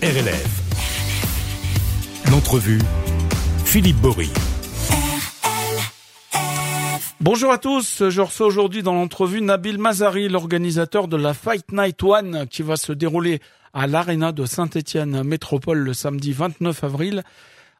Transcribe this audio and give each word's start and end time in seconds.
RLF. 0.00 0.62
L'entrevue, 2.30 2.78
Philippe 3.64 3.96
Bory. 3.96 4.30
Bonjour 7.20 7.50
à 7.50 7.58
tous, 7.58 8.08
je 8.08 8.20
reçois 8.20 8.46
aujourd'hui 8.46 8.84
dans 8.84 8.94
l'entrevue 8.94 9.42
Nabil 9.42 9.76
Mazari, 9.76 10.28
l'organisateur 10.28 11.08
de 11.08 11.16
la 11.16 11.34
Fight 11.34 11.72
Night 11.72 12.00
One 12.04 12.46
qui 12.48 12.62
va 12.62 12.76
se 12.76 12.92
dérouler 12.92 13.40
à 13.74 13.88
l'Arena 13.88 14.30
de 14.30 14.46
Saint-Étienne 14.46 15.24
Métropole 15.24 15.78
le 15.78 15.94
samedi 15.94 16.32
29 16.32 16.84
avril 16.84 17.24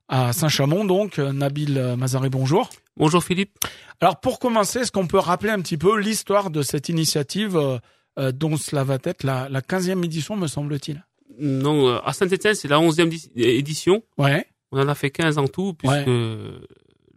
à 0.09 0.33
Saint-Chamond 0.33 0.85
donc. 0.85 1.19
Nabil 1.19 1.95
Mazari, 1.97 2.31
bonjour. 2.31 2.69
Bonjour 2.97 3.23
Philippe. 3.23 3.57
Alors 4.01 4.19
pour 4.19 4.41
commencer, 4.41 4.81
est-ce 4.81 4.91
qu'on 4.91 5.07
peut 5.07 5.21
rappeler 5.21 5.51
un 5.51 5.61
petit 5.61 5.79
peu 5.79 5.97
l'histoire 5.97 6.51
de 6.51 6.63
cette 6.63 6.89
initiative 6.89 7.57
euh, 7.57 7.79
euh, 8.19 8.33
dont 8.33 8.57
cela 8.57 8.83
va 8.83 8.99
être 9.05 9.23
la, 9.23 9.49
la 9.49 9.61
15e 9.61 10.05
édition 10.05 10.35
me 10.35 10.49
semble-t-il? 10.49 11.05
Non, 11.39 11.89
euh, 11.89 11.99
à 12.05 12.13
Saint-Etienne, 12.13 12.55
c'est 12.55 12.69
la 12.69 12.79
11e 12.81 13.09
di- 13.09 13.31
édition. 13.37 14.03
Ouais. 14.17 14.47
On 14.73 14.81
en 14.81 14.89
a 14.89 14.95
fait 14.95 15.11
15 15.11 15.39
en 15.39 15.47
tout, 15.49 15.75
puisque 15.75 15.95
Ouais. 16.07 16.45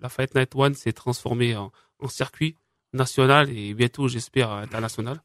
la 0.01 0.09
Fight 0.09 0.33
Night 0.35 0.51
One 0.55 0.73
s'est 0.73 0.93
transformée 0.93 1.55
en, 1.55 1.71
en 1.99 2.07
circuit 2.07 2.55
national 2.93 3.49
et 3.55 3.73
bientôt, 3.73 4.07
j'espère, 4.07 4.51
international. 4.51 5.21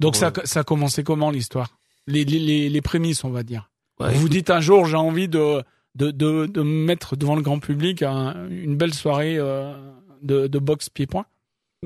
Donc 0.00 0.16
ça, 0.16 0.32
ça 0.44 0.60
a 0.60 0.64
commencé 0.64 1.02
comment 1.04 1.30
l'histoire? 1.30 1.78
Les, 2.06 2.24
les, 2.24 2.38
les, 2.38 2.68
les 2.68 2.80
prémices 2.80 3.24
on 3.24 3.30
va 3.30 3.42
dire. 3.42 3.70
Ouais, 4.00 4.08
Vous 4.14 4.20
écoute, 4.20 4.30
dites 4.32 4.50
un 4.50 4.60
jour 4.60 4.86
j'ai 4.86 4.96
envie 4.96 5.28
de, 5.28 5.62
de, 5.94 6.10
de, 6.10 6.46
de 6.46 6.62
mettre 6.62 7.16
devant 7.16 7.36
le 7.36 7.42
grand 7.42 7.58
public 7.58 8.02
un- 8.02 8.48
une 8.48 8.76
belle 8.76 8.94
soirée 8.94 9.36
euh, 9.38 9.74
de, 10.22 10.46
de 10.46 10.58
boxe 10.58 10.88
pied-point? 10.88 11.26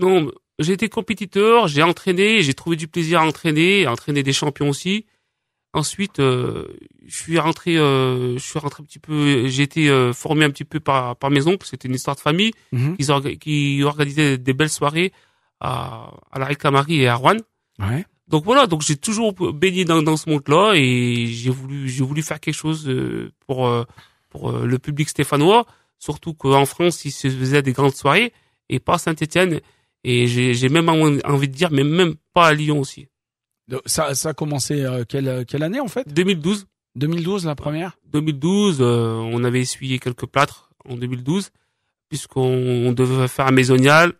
Non, 0.00 0.30
j'ai 0.60 0.72
été 0.74 0.88
compétiteur, 0.88 1.66
j'ai 1.68 1.82
entraîné, 1.82 2.42
j'ai 2.42 2.54
trouvé 2.54 2.76
du 2.76 2.86
plaisir 2.88 3.20
à 3.20 3.26
entraîner, 3.26 3.86
à 3.86 3.92
entraîner 3.92 4.22
des 4.22 4.32
champions 4.32 4.68
aussi. 4.68 5.06
Ensuite, 5.74 6.20
euh, 6.20 6.68
je 7.04 7.14
suis 7.16 7.38
rentré, 7.38 7.76
euh, 7.76 8.34
je 8.38 8.42
suis 8.42 8.58
rentré 8.60 8.82
un 8.82 8.86
petit 8.86 9.00
peu, 9.00 9.46
j'ai 9.48 9.64
été 9.64 9.88
euh, 9.90 10.12
formé 10.12 10.44
un 10.44 10.50
petit 10.50 10.64
peu 10.64 10.78
par, 10.80 11.16
par 11.16 11.30
mes 11.30 11.46
oncles, 11.48 11.66
c'était 11.68 11.88
une 11.88 11.94
histoire 11.94 12.14
de 12.14 12.20
famille. 12.20 12.52
Mhm. 12.72 12.94
Ils 13.00 13.06
orga- 13.10 13.36
qui 13.36 13.82
organisaient 13.82 14.38
des 14.38 14.52
belles 14.54 14.70
soirées 14.70 15.12
à, 15.60 16.12
à 16.30 16.38
la 16.38 16.44
Réclamarie 16.46 17.00
et 17.00 17.08
à 17.08 17.16
Rouen. 17.16 17.36
Ouais. 17.80 18.04
Donc 18.28 18.44
voilà, 18.44 18.66
donc 18.68 18.82
j'ai 18.82 18.96
toujours 18.96 19.32
baigné 19.34 19.84
dans, 19.84 20.00
dans 20.00 20.16
ce 20.16 20.30
monde-là 20.30 20.74
et 20.76 21.26
j'ai 21.26 21.50
voulu 21.50 21.88
j'ai 21.88 22.04
voulu 22.04 22.22
faire 22.22 22.40
quelque 22.40 22.54
chose 22.54 22.88
euh, 22.88 23.32
pour 23.46 23.66
euh, 23.68 23.84
pour 24.30 24.50
euh, 24.50 24.64
le 24.66 24.78
public 24.78 25.08
stéphanois, 25.08 25.66
surtout 25.98 26.32
qu'en 26.34 26.64
France, 26.66 27.04
il 27.04 27.10
se 27.10 27.28
faisait 27.28 27.62
des 27.62 27.72
grandes 27.72 27.94
soirées 27.94 28.32
et 28.70 28.78
pas 28.80 28.94
à 28.94 28.98
Saint-Étienne 28.98 29.60
et 30.04 30.26
j'ai 30.26 30.54
j'ai 30.54 30.68
même 30.70 30.88
envie 30.88 31.48
de 31.48 31.54
dire 31.54 31.70
mais 31.70 31.84
même 31.84 32.14
pas 32.32 32.46
à 32.46 32.54
Lyon 32.54 32.78
aussi. 32.80 33.08
Ça, 33.86 34.14
ça 34.14 34.30
a 34.30 34.34
commencé 34.34 34.82
euh, 34.82 35.04
quelle, 35.08 35.44
quelle 35.46 35.62
année 35.62 35.80
en 35.80 35.88
fait? 35.88 36.06
2012 36.12 36.66
2012 36.96 37.46
la 37.46 37.54
première? 37.56 37.96
2012, 38.12 38.78
euh, 38.80 39.14
on 39.16 39.42
avait 39.42 39.60
essuyé 39.60 39.98
quelques 39.98 40.26
plâtres 40.26 40.70
en 40.88 40.96
2012 40.96 41.50
puisqu'on 42.08 42.42
on 42.86 42.92
devait 42.92 43.26
faire 43.28 43.46
un 43.46 43.50
maisonial. 43.52 44.12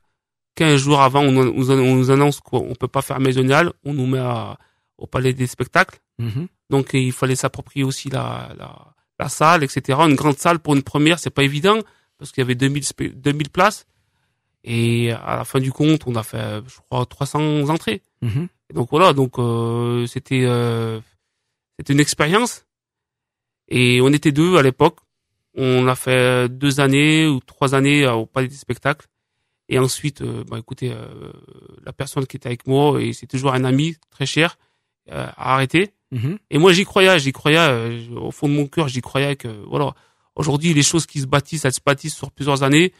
15 0.56 0.80
jours 0.80 1.00
avant, 1.00 1.20
on, 1.22 1.32
nous- 1.32 1.70
on 1.70 1.94
nous 1.96 2.10
annonce 2.10 2.40
qu'on 2.40 2.74
peut 2.74 2.88
pas 2.88 3.02
faire 3.02 3.16
un 3.16 3.20
maisonial, 3.20 3.72
on 3.84 3.92
nous 3.92 4.06
met 4.06 4.18
à- 4.18 4.56
au 4.98 5.06
palais 5.06 5.32
des 5.32 5.46
spectacles. 5.46 5.98
Mhm. 6.18 6.46
Donc 6.70 6.90
il 6.94 7.12
fallait 7.12 7.36
s'approprier 7.36 7.84
aussi 7.84 8.08
la, 8.08 8.50
la, 8.58 8.94
la 9.20 9.28
salle, 9.28 9.62
etc. 9.64 9.98
Une 10.08 10.14
grande 10.14 10.38
salle 10.38 10.58
pour 10.60 10.74
une 10.74 10.82
première, 10.82 11.18
c'est 11.18 11.30
pas 11.30 11.42
évident 11.44 11.78
parce 12.18 12.30
qu'il 12.32 12.40
y 12.40 12.44
avait 12.46 12.54
2000, 12.54 12.82
spé- 12.84 13.10
2000 13.14 13.50
places. 13.50 13.86
Et 14.64 15.12
à 15.12 15.36
la 15.36 15.44
fin 15.44 15.60
du 15.60 15.70
compte, 15.72 16.04
on 16.06 16.14
a 16.16 16.22
fait, 16.22 16.62
je 16.66 16.76
crois, 16.88 17.04
300 17.04 17.68
entrées. 17.68 18.02
Mhm. 18.22 18.48
Donc 18.72 18.88
voilà, 18.90 19.12
donc 19.12 19.38
euh, 19.38 20.06
c'était 20.06 20.44
euh, 20.44 21.00
c'était 21.78 21.92
une 21.92 22.00
expérience. 22.00 22.64
Et 23.68 24.00
on 24.00 24.12
était 24.12 24.32
deux 24.32 24.56
à 24.56 24.62
l'époque. 24.62 24.96
On 25.56 25.86
a 25.86 25.94
fait 25.94 26.48
deux 26.48 26.80
années 26.80 27.26
ou 27.26 27.40
trois 27.40 27.74
années 27.74 28.06
au 28.06 28.26
palais 28.26 28.48
des 28.48 28.54
spectacles. 28.54 29.06
Et 29.68 29.78
ensuite, 29.78 30.20
euh, 30.20 30.44
bah 30.44 30.58
écoutez, 30.58 30.92
euh, 30.92 31.32
la 31.84 31.92
personne 31.92 32.26
qui 32.26 32.36
était 32.36 32.48
avec 32.48 32.66
moi 32.66 33.00
et 33.00 33.12
c'est 33.12 33.26
toujours 33.26 33.54
un 33.54 33.64
ami 33.64 33.96
très 34.10 34.26
cher 34.26 34.58
euh, 35.10 35.26
a 35.36 35.54
arrêté. 35.54 35.92
Mhm. 36.10 36.38
Et 36.50 36.58
moi, 36.58 36.72
j'y 36.72 36.84
croyais, 36.84 37.18
j'y 37.18 37.32
croyais, 37.32 37.58
euh, 37.58 38.14
au 38.16 38.30
fond 38.30 38.48
de 38.48 38.54
mon 38.54 38.66
cœur, 38.66 38.88
j'y 38.88 39.00
croyais 39.00 39.36
que, 39.36 39.48
voilà, 39.66 39.94
aujourd'hui, 40.36 40.74
les 40.74 40.82
choses 40.82 41.06
qui 41.06 41.20
se 41.20 41.26
bâtissent, 41.26 41.64
elles 41.64 41.72
se 41.72 41.80
bâtissent 41.84 42.14
sur 42.14 42.30
plusieurs 42.30 42.62
années, 42.62 42.92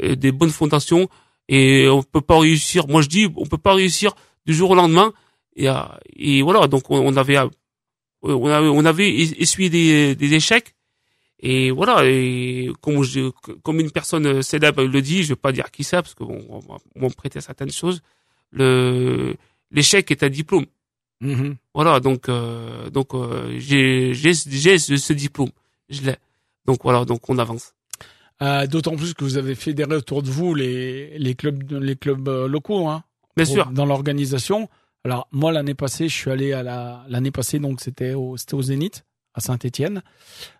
des 0.00 0.32
bonnes 0.32 0.50
fondations, 0.50 1.08
et 1.48 1.88
on 1.88 2.02
peut 2.02 2.22
pas 2.22 2.38
réussir, 2.38 2.88
moi 2.88 3.02
je 3.02 3.08
dis, 3.08 3.28
on 3.36 3.44
peut 3.44 3.58
pas 3.58 3.74
réussir 3.74 4.14
du 4.46 4.54
jour 4.54 4.70
au 4.70 4.74
lendemain, 4.74 5.12
et, 5.56 5.68
et 6.16 6.42
voilà, 6.42 6.66
donc 6.66 6.90
on, 6.90 7.16
avait, 7.16 7.36
euh, 7.38 7.48
on 8.22 8.46
avait, 8.48 8.68
on 8.68 8.84
avait 8.84 9.08
es- 9.08 9.40
essuyé 9.42 9.70
des, 9.70 10.14
des 10.14 10.34
échecs, 10.34 10.74
et 11.40 11.70
voilà, 11.70 12.04
et 12.04 12.70
comme 12.80 13.02
je, 13.02 13.30
comme 13.62 13.80
une 13.80 13.90
personne 13.90 14.42
célèbre 14.42 14.82
le 14.82 15.02
dit, 15.02 15.22
je 15.22 15.30
vais 15.30 15.36
pas 15.36 15.52
dire 15.52 15.70
qui 15.70 15.84
c'est, 15.84 15.96
parce 15.96 16.14
que 16.14 16.24
bon, 16.24 16.44
on 16.48 16.58
va- 16.60 16.78
on 16.96 17.00
va 17.00 17.08
me 17.08 17.12
prêter 17.14 17.40
certaines 17.40 17.70
choses, 17.72 18.00
le, 18.52 19.34
l'échec 19.70 20.10
est 20.10 20.22
un 20.22 20.28
diplôme. 20.30 20.66
Mhm. 21.20 21.56
Voilà, 21.74 22.00
donc 22.00 22.28
euh, 22.28 22.90
donc 22.90 23.14
euh, 23.14 23.56
j'ai 23.58 24.12
j'ai 24.14 24.32
j'ai 24.34 24.78
ce, 24.78 24.96
ce 24.96 25.12
diplôme, 25.12 25.50
je 25.88 26.02
l'ai. 26.02 26.16
Donc 26.66 26.80
voilà, 26.82 27.04
donc 27.04 27.28
on 27.30 27.38
avance. 27.38 27.72
Euh, 28.42 28.66
D'autant 28.66 28.96
plus 28.96 29.14
que 29.14 29.22
vous 29.24 29.36
avez 29.36 29.54
fédéré 29.54 29.94
autour 29.96 30.22
de 30.22 30.28
vous 30.30 30.54
les, 30.54 31.16
les 31.18 31.34
clubs, 31.34 31.70
les 31.72 31.94
clubs 31.96 32.28
euh, 32.28 32.48
locaux, 32.48 32.88
hein, 32.88 33.04
Bien 33.36 33.44
sûr. 33.44 33.70
dans 33.70 33.86
l'organisation. 33.86 34.68
Alors 35.04 35.28
moi 35.32 35.52
l'année 35.52 35.74
passée, 35.74 36.08
je 36.08 36.14
suis 36.14 36.30
allé 36.30 36.52
à 36.52 36.62
la 36.62 37.04
l'année 37.08 37.30
passée 37.30 37.58
donc 37.58 37.80
c'était 37.80 38.14
au 38.14 38.36
c'était 38.36 38.54
au 38.54 38.62
Zénith 38.62 39.04
à 39.34 39.40
Saint-Étienne. 39.40 40.02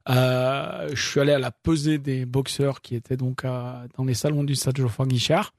Euh, 0.08 0.90
je 0.94 1.08
suis 1.10 1.20
allé 1.20 1.32
à 1.32 1.38
la 1.38 1.50
pesée 1.50 1.98
des 1.98 2.26
boxeurs 2.26 2.80
qui 2.82 2.94
étaient 2.94 3.16
donc 3.16 3.44
à- 3.44 3.84
dans 3.96 4.04
les 4.04 4.14
salons 4.14 4.44
du 4.44 4.54
Stade 4.54 4.76
Geoffroy 4.76 5.06
Guichard. 5.06 5.54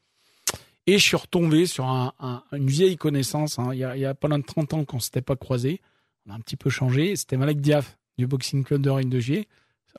Et 0.88 1.00
je 1.00 1.04
suis 1.04 1.16
retombé 1.18 1.66
sur 1.66 1.86
un, 1.86 2.14
un- 2.20 2.44
une 2.52 2.68
vieille 2.68 2.98
connaissance. 2.98 3.58
hein. 3.58 3.70
Il, 3.74 3.80
y 3.80 3.84
a, 3.84 3.96
il 3.96 4.02
y 4.02 4.06
a 4.06 4.14
pas 4.14 4.28
loin 4.28 4.38
de 4.38 4.44
30 4.44 4.74
ans 4.74 4.86
qu'on 4.86 5.00
s'était 5.00 5.22
pas 5.22 5.36
croisés. 5.36 5.81
On 6.28 6.31
a 6.31 6.36
un 6.36 6.40
petit 6.40 6.58
peu 6.58 6.70
changé. 6.70 7.16
C'était 7.16 7.38
Malek 7.38 7.59
Diaf 7.59 7.98
du 8.20 8.28
Boxing 8.28 8.64
Club 8.64 8.81
de 8.81 8.90
Rennes 8.92 9.09
de 9.09 9.20
Gier. 9.20 9.48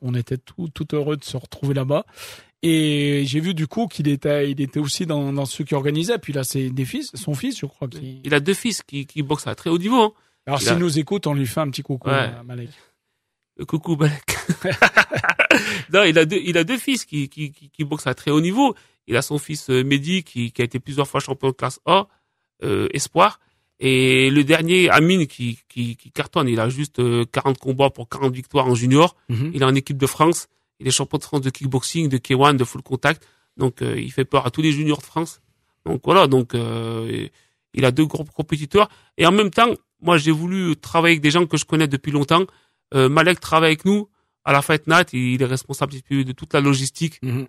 On 0.00 0.14
était 0.14 0.36
tout, 0.38 0.68
tout 0.68 0.94
heureux 0.94 1.16
de 1.16 1.24
se 1.24 1.36
retrouver 1.36 1.74
là-bas. 1.74 2.04
Et 2.68 3.24
j'ai 3.26 3.40
vu 3.40 3.54
du 3.54 3.66
coup 3.66 3.86
qu'il 3.86 4.08
était, 4.08 4.50
il 4.50 4.60
était 4.60 4.80
aussi 4.80 5.06
dans, 5.06 5.32
dans 5.32 5.44
ceux 5.46 5.62
qui 5.64 5.74
organisaient. 5.74 6.18
Puis 6.18 6.32
là, 6.32 6.42
c'est 6.44 6.70
des 6.70 6.84
fils, 6.84 7.10
son 7.14 7.34
fils, 7.34 7.58
je 7.58 7.66
crois. 7.66 7.86
Qui... 7.88 8.20
Il 8.24 8.34
a 8.34 8.40
deux 8.40 8.54
fils 8.54 8.82
qui 8.82 9.06
qui 9.06 9.22
boxent 9.22 9.46
à 9.46 9.54
très 9.54 9.70
haut 9.70 9.78
niveau. 9.78 10.02
Hein. 10.02 10.12
Alors 10.46 10.60
il 10.60 10.64
s'il 10.64 10.72
a- 10.72 10.76
nous 10.76 10.98
écoute, 10.98 11.26
on 11.26 11.34
lui 11.34 11.46
fait 11.46 11.60
un 11.60 11.70
petit 11.70 11.82
coucou, 11.82 12.08
Ouais. 12.08 12.14
à 12.38 12.42
Malek. 12.44 12.70
Euh, 13.60 13.64
Coucou 13.64 13.96
Balek. 13.96 14.36
non, 15.92 16.02
il 16.04 16.18
a 16.18 16.24
deux 16.24 16.40
il 16.44 16.58
a 16.58 16.64
deux 16.64 16.78
fils 16.78 17.04
qui 17.04 17.28
qui 17.28 17.52
qui, 17.52 17.70
qui 17.70 17.84
boxent 17.84 18.06
à 18.06 18.14
très 18.14 18.30
haut 18.30 18.40
niveau. 18.40 18.74
Il 19.06 19.16
a 19.16 19.22
son 19.22 19.38
fils 19.38 19.70
euh, 19.70 19.82
Mehdi 19.84 20.24
qui 20.24 20.50
qui 20.52 20.62
a 20.62 20.64
été 20.64 20.78
plusieurs 20.80 21.06
fois 21.08 21.20
champion 21.20 21.48
de 21.48 21.52
classe 21.54 21.80
A, 21.86 22.08
euh, 22.64 22.88
espoir. 22.92 23.40
Et 23.78 24.30
le 24.30 24.42
dernier, 24.42 24.88
Amine, 24.88 25.26
qui, 25.26 25.58
qui, 25.68 25.96
qui 25.96 26.10
cartonne, 26.10 26.48
il 26.48 26.58
a 26.60 26.70
juste 26.70 26.98
euh, 26.98 27.26
40 27.30 27.58
combats 27.58 27.90
pour 27.90 28.08
40 28.08 28.32
victoires 28.34 28.66
en 28.66 28.74
junior. 28.74 29.14
Mhm. 29.28 29.50
Il 29.52 29.60
est 29.60 29.66
en 29.66 29.74
équipe 29.74 29.98
de 29.98 30.06
France. 30.06 30.48
Il 30.80 30.86
est 30.88 30.90
champion 30.90 31.18
de 31.18 31.22
France 31.24 31.40
de 31.40 31.50
kickboxing, 31.50 32.08
de 32.08 32.18
K1, 32.18 32.56
de 32.56 32.64
full 32.64 32.82
contact. 32.82 33.26
Donc, 33.56 33.80
euh, 33.82 33.98
il 33.98 34.12
fait 34.12 34.24
peur 34.24 34.46
à 34.46 34.50
tous 34.50 34.60
les 34.62 34.72
juniors 34.72 34.98
de 34.98 35.04
France. 35.04 35.40
Donc 35.86 36.02
voilà, 36.04 36.26
donc 36.26 36.54
euh, 36.54 37.28
il 37.74 37.84
a 37.84 37.90
deux 37.92 38.04
gros 38.06 38.24
compétiteurs. 38.24 38.88
Et 39.16 39.26
en 39.26 39.32
même 39.32 39.50
temps, 39.50 39.70
moi, 40.02 40.18
j'ai 40.18 40.32
voulu 40.32 40.76
travailler 40.76 41.12
avec 41.14 41.22
des 41.22 41.30
gens 41.30 41.46
que 41.46 41.56
je 41.56 41.64
connais 41.64 41.88
depuis 41.88 42.12
longtemps. 42.12 42.44
Euh, 42.94 43.08
Malek 43.08 43.40
travaille 43.40 43.68
avec 43.70 43.84
nous 43.84 44.08
à 44.44 44.52
la 44.52 44.62
Fight 44.62 44.86
Night. 44.86 45.12
Il 45.12 45.40
est 45.40 45.46
responsable 45.46 45.92
de 46.10 46.32
toute 46.32 46.52
la 46.54 46.60
logistique. 46.60 47.20
Mhm. 47.22 47.46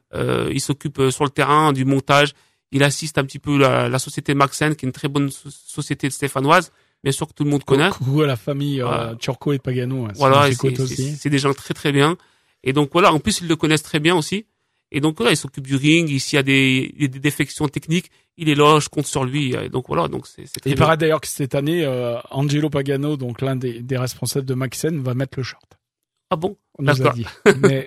Il 0.51 0.61
s'occupe 0.61 1.01
sur 1.09 1.23
le 1.25 1.29
terrain 1.29 1.73
du 1.73 1.83
montage. 1.85 2.33
Il 2.71 2.83
assiste 2.83 3.17
un 3.17 3.23
petit 3.25 3.39
peu 3.39 3.57
la, 3.57 3.87
la 3.89 3.99
société 3.99 4.33
Maxen, 4.33 4.75
qui 4.75 4.85
est 4.85 4.87
une 4.87 4.93
très 4.93 5.07
bonne 5.07 5.29
so- 5.31 5.49
société 5.49 6.09
stéphanoise, 6.09 6.71
bien 7.03 7.13
sûr 7.13 7.25
que 7.27 7.33
tout 7.33 7.45
le 7.45 7.49
monde 7.49 7.63
connaît. 7.63 7.89
Coucou 7.91 8.21
à 8.23 8.27
la 8.27 8.35
famille 8.35 8.81
euh, 8.81 8.85
Voilà. 8.85 9.15
Turco 9.15 9.53
et 9.53 9.59
Pagano. 9.59 10.05
hein, 10.05 10.11
Voilà, 10.15 10.49
c'est 10.51 11.29
des 11.29 11.39
gens 11.39 11.53
très 11.53 11.73
très 11.73 11.91
bien. 11.93 12.17
Et 12.67 12.73
donc 12.73 12.89
voilà, 12.91 13.11
en 13.13 13.19
plus 13.19 13.41
ils 13.41 13.47
le 13.47 13.55
connaissent 13.55 13.83
très 13.83 13.99
bien 13.99 14.15
aussi. 14.15 14.45
Et 14.91 15.01
donc 15.01 15.17
voilà, 15.17 15.31
il 15.33 15.37
s'occupe 15.37 15.65
du 15.67 15.75
ring. 15.75 16.07
S'il 16.19 16.37
y 16.37 16.39
a 16.39 16.43
des, 16.43 16.93
des 16.97 17.07
défections 17.07 17.67
techniques, 17.67 18.09
il 18.37 18.47
est 18.49 18.55
là, 18.55 18.79
je 18.79 18.87
compte 18.89 19.05
sur 19.07 19.25
lui. 19.25 19.53
Et 19.53 19.69
donc 19.69 19.85
voilà, 19.87 20.07
donc 20.07 20.27
c'est 20.27 20.43
Il 20.65 20.73
bien. 20.73 20.75
paraît 20.75 20.97
d'ailleurs 20.97 21.19
que 21.21 21.27
cette 21.27 21.55
année, 21.55 21.83
euh, 21.83 22.17
Angelo 22.31 22.69
Pagano, 22.69 23.17
donc 23.17 23.41
l'un 23.41 23.55
des, 23.57 23.81
des 23.81 23.97
responsables 23.97 24.45
de 24.45 24.53
Maxen, 24.53 25.01
va 25.01 25.13
mettre 25.13 25.37
le 25.39 25.43
short. 25.43 25.77
Ah 26.29 26.35
bon? 26.35 26.57
On 26.79 26.83
nous 26.83 27.07
a 27.07 27.13
dit. 27.13 27.25
Mais 27.61 27.85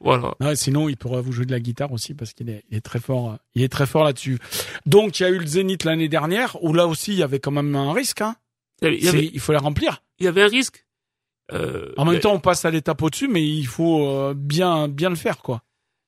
Voilà. 0.00 0.34
non, 0.40 0.54
sinon, 0.54 0.88
il 0.88 0.96
pourra 0.96 1.20
vous 1.20 1.32
jouer 1.32 1.46
de 1.46 1.52
la 1.52 1.60
guitare 1.60 1.92
aussi 1.92 2.14
parce 2.14 2.32
qu'il 2.32 2.48
est, 2.50 2.64
il 2.70 2.76
est 2.76 2.80
très 2.80 3.00
fort. 3.00 3.32
euh, 3.32 3.36
Il 3.54 3.62
est 3.62 3.68
très 3.68 3.86
fort 3.86 4.04
là-dessus. 4.04 4.38
Donc, 4.86 5.18
il 5.20 5.22
y 5.24 5.26
a 5.26 5.28
eu 5.28 5.38
le 5.38 5.46
Zénith 5.46 5.84
l'année 5.84 6.08
dernière 6.08 6.56
où 6.62 6.72
là 6.72 6.86
aussi, 6.86 7.12
il 7.12 7.18
y 7.18 7.22
avait 7.22 7.40
quand 7.40 7.50
même 7.50 7.74
un 7.74 7.92
risque. 7.92 8.20
Hein. 8.20 8.36
Il 8.82 9.02
y 9.04 9.08
avait, 9.08 9.24
il 9.26 9.30
il 9.34 9.40
faut 9.40 9.52
les 9.52 9.58
remplir. 9.58 10.02
il 10.18 10.24
y 10.24 10.28
avait 10.28 10.42
un 10.42 10.48
risque. 10.48 10.84
Euh, 11.52 11.92
En 11.96 12.04
même 12.04 12.20
temps, 12.20 12.32
on 12.34 12.40
passe 12.40 12.64
à 12.64 12.70
l'étape 12.70 13.02
au-dessus, 13.02 13.28
mais 13.28 13.46
il 13.46 13.66
faut 13.66 14.06
euh, 14.08 14.32
bien, 14.34 14.88
bien 14.88 15.10
le 15.10 15.16
faire, 15.16 15.38
quoi. 15.38 15.62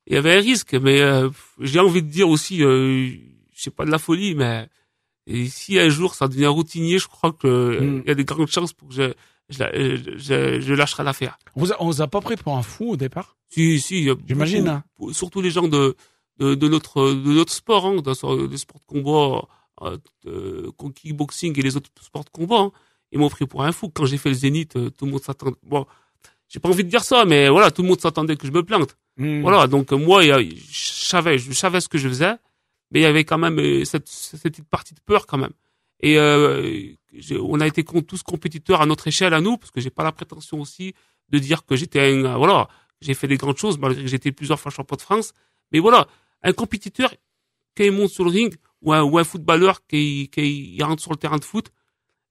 il 0.07 0.15
y 0.15 0.17
avait 0.17 0.37
un 0.37 0.41
risque, 0.41 0.75
mais 0.75 1.01
euh, 1.01 1.29
j'ai 1.61 1.81
envie 1.81 2.03
de 2.03 2.09
dire 2.09 2.29
aussi, 2.29 2.59
je 2.59 3.17
sais 3.55 3.71
pas 3.71 3.85
de 3.85 3.91
la 3.91 3.99
folie, 3.99 4.35
mais 4.35 4.69
et 5.27 5.47
si 5.49 5.79
un 5.79 5.89
jour 5.89 6.15
ça 6.15 6.29
devient 6.29 6.47
routinier, 6.47 6.99
je 6.99 7.09
crois 7.09 7.33
que 7.33 7.47
euh, 7.47 7.81
Mm. 7.81 8.03
il 8.05 8.09
y 8.09 8.11
a 8.11 8.15
des 8.15 8.25
grandes 8.25 8.49
chances 8.49 8.73
pour 8.73 8.89
que 8.89 8.95
je- 8.95 9.13
je, 9.51 9.59
la- 9.59 9.73
je, 9.75 10.61
je 10.61 10.75
lâcherai 10.75 11.03
l'affaire. 11.05 11.39
On 11.57 11.61
vous 11.61 11.73
a, 11.73 11.77
on 11.83 11.87
vous 11.87 12.01
a 12.03 12.07
pas 12.09 12.21
pris 12.21 12.37
pour 12.37 12.57
un 12.57 12.63
fou 12.63 12.91
au 12.93 12.97
départ? 12.97 13.37
Si, 13.51 13.81
si. 13.81 14.09
J'imagine, 14.27 14.69
hein. 14.69 14.85
Surtout 15.13 15.41
les 15.43 15.51
gens 15.51 15.69
de, 15.69 15.97
de, 16.39 16.55
de 16.55 16.69
notre, 16.69 17.13
de 17.13 17.33
notre 17.33 17.53
sport, 17.53 17.87
hein, 17.87 17.97
dans 18.03 18.15
ce- 18.15 18.49
les 18.49 18.57
sports 18.59 18.81
de 18.81 19.01
combat, 19.01 19.47
euh, 19.83 19.99
euh, 20.27 20.71
kickboxing 20.95 21.59
et 21.59 21.63
les 21.63 21.77
autres 21.77 21.91
sports 22.01 22.25
de 22.25 22.31
combat. 22.31 22.61
hein. 22.61 22.73
Ils 23.13 23.19
m'ont 23.19 23.29
pris 23.29 23.47
pour 23.47 23.63
un 23.65 23.73
fou. 23.73 23.89
Quand 23.89 24.07
j'ai 24.07 24.19
fait 24.19 24.31
le 24.31 24.35
zénith, 24.35 24.77
euh, 24.77 24.91
tout 24.91 25.05
le 25.07 25.13
monde 25.13 25.23
s'attendait. 25.23 25.57
Bon, 25.63 25.87
j'ai 26.49 26.61
pas 26.61 26.69
envie 26.69 26.85
de 26.85 26.89
dire 26.89 27.05
ça, 27.05 27.25
mais 27.25 27.49
voilà, 27.49 27.71
tout 27.71 27.83
le 27.83 27.89
monde 27.89 28.01
s'attendait 28.01 28.37
que 28.37 28.47
je 28.47 28.53
me 28.53 28.63
plante. 28.63 28.97
Hmm. 29.17 29.43
Voilà, 29.43 29.67
donc 29.67 29.93
euh, 29.93 29.97
moi, 29.97 30.23
je 30.23 30.55
savais, 30.71 31.39
je 31.39 31.53
savais 31.53 31.81
ce 31.81 31.89
que 31.89 31.99
je 31.99 32.09
faisais, 32.09 32.35
mais 32.91 33.01
il 33.01 33.03
y 33.03 33.07
avait 33.07 33.25
quand 33.25 33.39
même 33.39 33.59
euh, 33.59 33.85
cette, 33.85 34.09
cette 34.09 34.43
petite 34.43 34.69
partie 34.69 34.95
de 34.95 35.01
peur 35.01 35.27
quand 35.27 35.39
même. 35.39 35.53
Et 36.01 36.19
euh, 36.19 36.93
on 37.41 37.61
a 37.61 37.67
été 37.67 37.85
tous 37.85 38.23
compétiteurs 38.23 38.83
à 38.83 38.87
notre 38.87 39.07
échelle, 39.09 39.35
à 39.35 39.41
nous, 39.41 39.57
parce 39.57 39.71
que 39.71 39.81
j'ai 39.81 39.91
pas 39.91 40.03
la 40.03 40.13
prétention 40.13 40.61
aussi 40.61 40.95
de 41.31 41.39
dire 41.39 41.65
que 41.65 41.77
j'étais 41.77 42.13
un, 42.13 42.37
voilà, 42.37 42.69
j'ai 43.01 43.15
fait 43.15 43.29
des 43.29 43.37
grandes 43.37 43.57
choses 43.57 43.79
malgré 43.79 44.03
que 44.03 44.09
j'étais 44.09 44.33
plusieurs 44.33 44.61
fois 44.61 44.71
champion 44.71 44.97
de 44.97 45.03
France. 45.03 45.33
Mais 45.73 45.79
voilà, 45.79 46.07
un 46.43 46.53
compétiteur 46.53 47.15
il 47.79 47.91
monte 47.91 48.11
sur 48.11 48.25
le 48.25 48.31
ring 48.31 48.55
ou 48.83 48.93
un, 48.93 49.03
ou 49.03 49.19
un 49.19 49.25
footballeur 49.25 49.85
qui, 49.87 50.29
qui 50.31 50.79
rentre 50.83 51.03
sur 51.03 51.11
le 51.11 51.17
terrain 51.17 51.39
de 51.39 51.45
foot, 51.45 51.73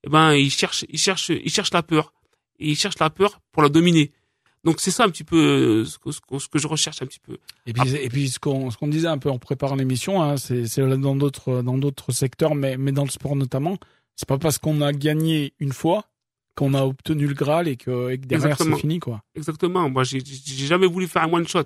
eh 0.06 0.10
ben 0.10 0.34
il 0.34 0.52
cherche, 0.52 0.86
il 0.90 0.98
cherche, 1.00 1.30
il 1.30 1.50
cherche 1.52 1.72
la 1.74 1.84
peur. 1.84 2.14
Et 2.60 2.70
il 2.72 2.76
cherche 2.78 3.00
la 3.00 3.10
peur 3.10 3.42
pour 3.52 3.64
la 3.64 3.70
dominer. 3.70 4.12
Donc 4.64 4.80
c'est 4.80 4.92
ça 4.92 5.04
un 5.04 5.10
petit 5.10 5.24
peu 5.26 5.38
euh, 5.38 5.86
ce 5.86 5.98
que, 6.00 6.12
ce 6.40 6.48
que- 6.48 6.60
je 6.60 6.68
recherche 6.68 7.02
un 7.02 7.06
petit 7.06 7.20
peu. 7.20 7.38
Et 7.66 7.74
puis, 7.74 7.96
et 7.96 8.10
puis 8.10 8.30
ce 8.30 8.40
qu'on 8.40 8.70
ce 8.72 8.78
qu'on 8.78 8.88
disait 8.88 9.08
un 9.08 9.18
peu 9.18 9.30
en 9.30 9.38
préparant 9.40 9.76
l'émission, 9.76 10.22
hein, 10.22 10.38
c'est 10.38 10.64
dans 10.80 11.16
d'autres 11.16 11.62
dans 11.62 11.78
d'autres 11.78 12.12
secteurs, 12.14 12.56
mais 12.56 12.78
mais 12.78 12.92
dans 12.92 13.04
le 13.04 13.10
sport 13.10 13.36
notamment, 13.36 13.78
c'est 14.16 14.28
pas 14.28 14.38
parce 14.38 14.60
qu'on 14.60 14.80
a 14.82 14.94
gagné 14.94 15.54
une 15.60 15.74
fois 15.74 16.06
qu'on 16.56 16.76
a 16.76 16.84
obtenu 16.84 17.26
le 17.28 17.34
Graal 17.34 17.68
et 17.68 17.76
que, 17.78 18.12
et 18.12 18.18
que 18.20 18.26
derrière 18.28 18.52
Exactement. 18.52 18.76
c'est 18.76 18.82
fini 18.82 19.00
quoi. 19.00 19.24
Exactement. 19.36 19.90
Moi, 19.90 20.04
j'ai 20.04 20.20
j'ai 20.24 20.66
jamais 20.68 20.86
voulu 20.88 21.08
faire 21.08 21.24
un 21.24 21.34
one 21.34 21.48
shot. 21.48 21.64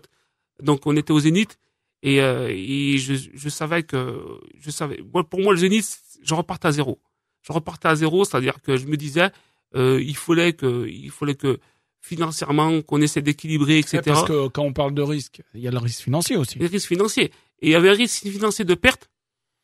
Donc, 0.63 0.87
on 0.87 0.95
était 0.95 1.11
au 1.11 1.19
Zénith 1.19 1.59
et, 2.01 2.21
euh, 2.21 2.47
et 2.49 2.97
je, 2.97 3.13
je 3.33 3.49
savais 3.49 3.83
que 3.83 4.23
je 4.59 4.71
savais. 4.71 5.03
Moi, 5.13 5.23
pour 5.29 5.41
moi, 5.41 5.51
le 5.53 5.59
Zénith, 5.59 5.99
je 6.23 6.33
repartais 6.33 6.69
à 6.69 6.71
zéro. 6.71 6.99
Je 7.47 7.53
repartais 7.53 7.87
à 7.87 7.95
zéro, 7.95 8.25
c'est-à-dire 8.25 8.61
que 8.61 8.75
je 8.75 8.85
me 8.87 8.97
disais, 8.97 9.29
euh, 9.75 10.01
il 10.01 10.17
fallait 10.17 10.53
que, 10.53 10.87
il 10.87 11.11
fallait 11.11 11.35
que 11.35 11.59
financièrement 12.01 12.81
qu'on 12.81 13.01
essaie 13.01 13.21
d'équilibrer, 13.21 13.79
etc. 13.79 13.97
Ouais, 13.97 14.01
parce 14.03 14.23
que 14.27 14.47
quand 14.49 14.63
on 14.63 14.73
parle 14.73 14.93
de 14.93 15.01
risque, 15.01 15.41
il 15.53 15.61
y 15.61 15.67
a 15.67 15.71
le 15.71 15.77
risque 15.77 16.01
financier 16.03 16.35
aussi. 16.37 16.59
Les 16.59 16.67
risques 16.67 16.87
financiers. 16.87 17.31
Et 17.61 17.67
il 17.67 17.71
y 17.71 17.75
avait 17.75 17.89
un 17.89 17.93
risque 17.93 18.23
financier 18.27 18.65
de 18.65 18.75
perte. 18.75 19.09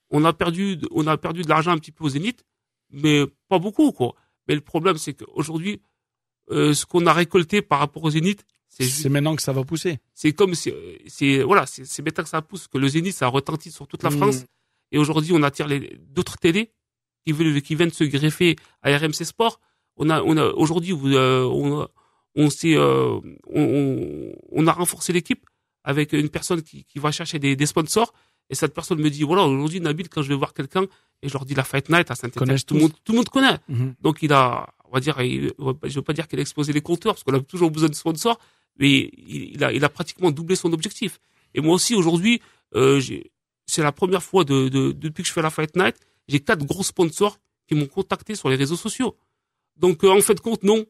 On 0.10 0.24
a 0.26 0.34
perdu, 0.34 0.80
on 0.92 1.08
a 1.08 1.18
perdu 1.18 1.42
de 1.42 1.50
l'argent 1.50 1.72
un 1.72 1.78
petit 1.78 1.92
peu 1.92 2.04
au 2.06 2.10
Zénith, 2.10 2.44
mais 2.92 3.24
pas 3.50 3.60
beaucoup, 3.60 3.92
quoi. 3.92 4.16
Mais 4.48 4.56
le 4.56 4.62
problème, 4.62 4.98
c'est 4.98 5.14
qu'aujourd'hui, 5.14 5.82
euh, 6.52 6.74
ce 6.74 6.86
qu'on 6.86 7.06
a 7.06 7.14
récolté 7.14 7.62
par 7.62 7.80
rapport 7.80 8.04
au 8.04 8.10
Zénith, 8.10 8.46
c'est 8.70 8.84
C'est 8.86 9.10
maintenant 9.10 9.36
que 9.36 9.42
ça 9.42 9.54
va 9.54 9.64
pousser. 9.64 10.00
c'est 10.16 10.34
comme 10.34 10.56
si, 10.56 10.72
euh, 10.72 10.98
c'est, 11.08 11.44
voilà, 11.44 11.66
c'est, 11.68 12.02
maintenant 12.02 12.24
que 12.24 12.30
ça 12.30 12.42
pousse, 12.42 12.68
que 12.68 12.78
le 12.80 12.88
Zénith, 12.88 13.14
ça 13.16 13.28
retentit 13.28 13.72
sur 13.72 13.88
toute 13.88 14.02
la 14.04 14.10
Mm. 14.10 14.18
France. 14.18 14.46
Et 14.92 14.98
aujourd'hui, 14.98 15.32
on 15.34 15.44
attire 15.44 15.68
les, 15.68 15.98
d'autres 16.10 16.38
télés 16.38 16.72
qui 17.26 17.32
veulent, 17.32 17.62
qui 17.62 17.76
viennent 17.76 17.92
se 17.92 18.04
greffer 18.04 18.56
à 18.82 18.96
RMC 18.98 19.24
Sport. 19.26 19.60
On 19.98 20.10
a, 20.10 20.22
on 20.24 20.36
a, 20.38 20.46
aujourd'hui, 20.48 20.94
euh, 20.94 21.44
on, 21.46 21.88
on 22.36 22.50
s'est, 22.50 22.76
euh, 22.76 23.20
on, 24.52 24.68
a 24.68 24.72
renforcé 24.72 25.14
l'équipe 25.14 25.46
avec 25.84 26.14
une 26.14 26.30
personne 26.30 26.62
qui, 26.62 26.84
qui 26.86 27.00
va 27.00 27.12
chercher 27.12 27.40
des, 27.40 27.56
des 27.56 27.66
sponsors. 27.66 28.14
Et 28.50 28.56
cette 28.56 28.74
personne 28.74 29.00
me 29.00 29.10
dit, 29.10 29.24
voilà, 29.24 29.44
aujourd'hui, 29.44 29.80
Nabil, 29.80 30.10
quand 30.10 30.22
je 30.22 30.30
vais 30.30 30.36
voir 30.36 30.54
quelqu'un, 30.54 30.84
et 31.22 31.30
je 31.30 31.34
leur 31.34 31.46
dis 31.46 31.56
la 31.56 31.64
Fight 31.64 31.90
Night 31.90 32.12
à 32.12 32.16
Saint-Etienne, 32.16 32.42
tout 32.66 32.74
le 32.76 32.82
monde, 32.82 32.92
tout 33.04 33.12
le 33.14 33.18
monde 33.18 33.30
connaît. 33.30 33.58
Mhm. 33.70 33.96
Donc 34.02 34.22
il 34.22 34.34
a, 34.34 34.68
on 34.86 34.92
va 34.92 35.00
dire, 35.00 35.20
il- 35.22 35.52
je 35.84 35.96
veux 35.96 36.02
pas 36.02 36.14
dire 36.14 36.28
qu'il 36.28 36.40
a 36.40 36.42
explosé 36.42 36.74
les 36.74 36.82
compteurs 36.82 37.14
parce 37.14 37.24
qu'on 37.24 37.34
a 37.34 37.40
toujours 37.40 37.72
besoin 37.72 37.90
de 37.90 37.96
sponsors, 37.96 38.40
mais 38.78 38.90
il, 38.90 39.54
il 39.56 39.64
a, 39.64 39.72
il 39.72 39.84
a 39.86 39.90
pratiquement 39.90 40.32
doublé 40.32 40.56
son 40.56 40.74
objectif. 40.74 41.20
Et 41.54 41.62
moi 41.62 41.76
aussi 41.76 41.96
aujourd'hui, 41.96 42.42
euh, 42.76 43.00
c'est 43.66 43.82
la 43.84 43.92
première 43.94 44.22
fois 44.24 44.44
de, 44.44 44.68
de- 44.68 44.92
depuis 44.92 45.24
que 45.24 45.30
je 45.30 45.34
fais 45.34 45.42
la 45.42 45.50
Fight 45.50 45.76
Night, 45.78 45.96
j'ai 46.28 46.40
quatre 46.40 46.66
gros 46.66 46.84
sponsors 46.84 47.40
qui 47.68 47.76
m'ont 47.76 47.88
contacté 47.88 48.36
sur 48.36 48.50
les 48.50 48.56
réseaux 48.56 48.76
sociaux. 48.76 49.16
Donc 49.78 50.04
euh, 50.04 50.10
en 50.10 50.22
fait 50.22 50.40
compte, 50.40 50.64
non, 50.64 50.86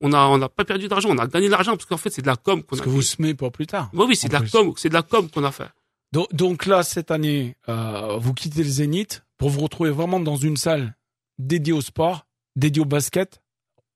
on 0.00 0.08
n'a 0.08 0.48
pas 0.48 0.64
perdu 0.64 0.88
d'argent, 0.88 1.08
on 1.10 1.18
a 1.18 1.26
gagné 1.26 1.46
de 1.46 1.52
l'argent 1.52 1.72
parce 1.72 1.86
qu'en 1.86 1.96
fait 1.96 2.10
c'est 2.10 2.22
de 2.22 2.26
la 2.26 2.36
com 2.36 2.62
qu'on 2.62 2.78
a. 2.78 2.80
que 2.80 2.88
vous 2.88 3.00
fait. 3.02 3.16
semez 3.16 3.34
pour 3.34 3.52
plus 3.52 3.66
tard. 3.66 3.90
Oui, 3.92 4.06
oui, 4.08 4.16
c'est 4.16 4.28
de 4.28 4.34
la 4.34 4.42
com, 4.42 4.72
c'est 4.76 4.88
de 4.88 4.94
la 4.94 5.02
com 5.02 5.28
qu'on 5.30 5.44
a 5.44 5.52
fait. 5.52 5.68
Donc, 6.12 6.32
donc 6.32 6.66
là, 6.66 6.82
cette 6.82 7.10
année, 7.10 7.56
euh, 7.68 8.16
vous 8.18 8.32
quittez 8.32 8.62
le 8.62 8.68
Zénith 8.68 9.24
pour 9.36 9.50
vous 9.50 9.60
retrouver 9.60 9.90
vraiment 9.90 10.20
dans 10.20 10.36
une 10.36 10.56
salle 10.56 10.94
dédiée 11.38 11.72
au 11.72 11.80
sport, 11.80 12.26
dédiée 12.54 12.82
au 12.82 12.86
basket 12.86 13.42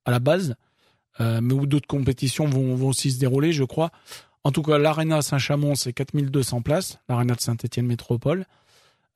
à 0.04 0.10
la 0.10 0.19
base, 0.19 0.56
euh, 1.20 1.40
mais 1.42 1.54
où 1.54 1.66
d'autres 1.66 1.87
compétitions 1.87 2.46
vont, 2.46 2.75
vont 2.75 2.88
aussi 2.88 3.10
se 3.12 3.19
dérouler, 3.19 3.52
je 3.52 3.64
crois. 3.64 3.90
En 4.42 4.52
tout 4.52 4.62
cas, 4.62 4.78
l'Arena 4.78 5.22
Saint-Chamond, 5.22 5.75
c'est 5.75 5.92
4200 5.92 6.62
places, 6.62 6.98
l'Arena 7.08 7.34
de 7.34 7.40
Saint-Étienne 7.40 7.87
Métropole. 7.87 8.46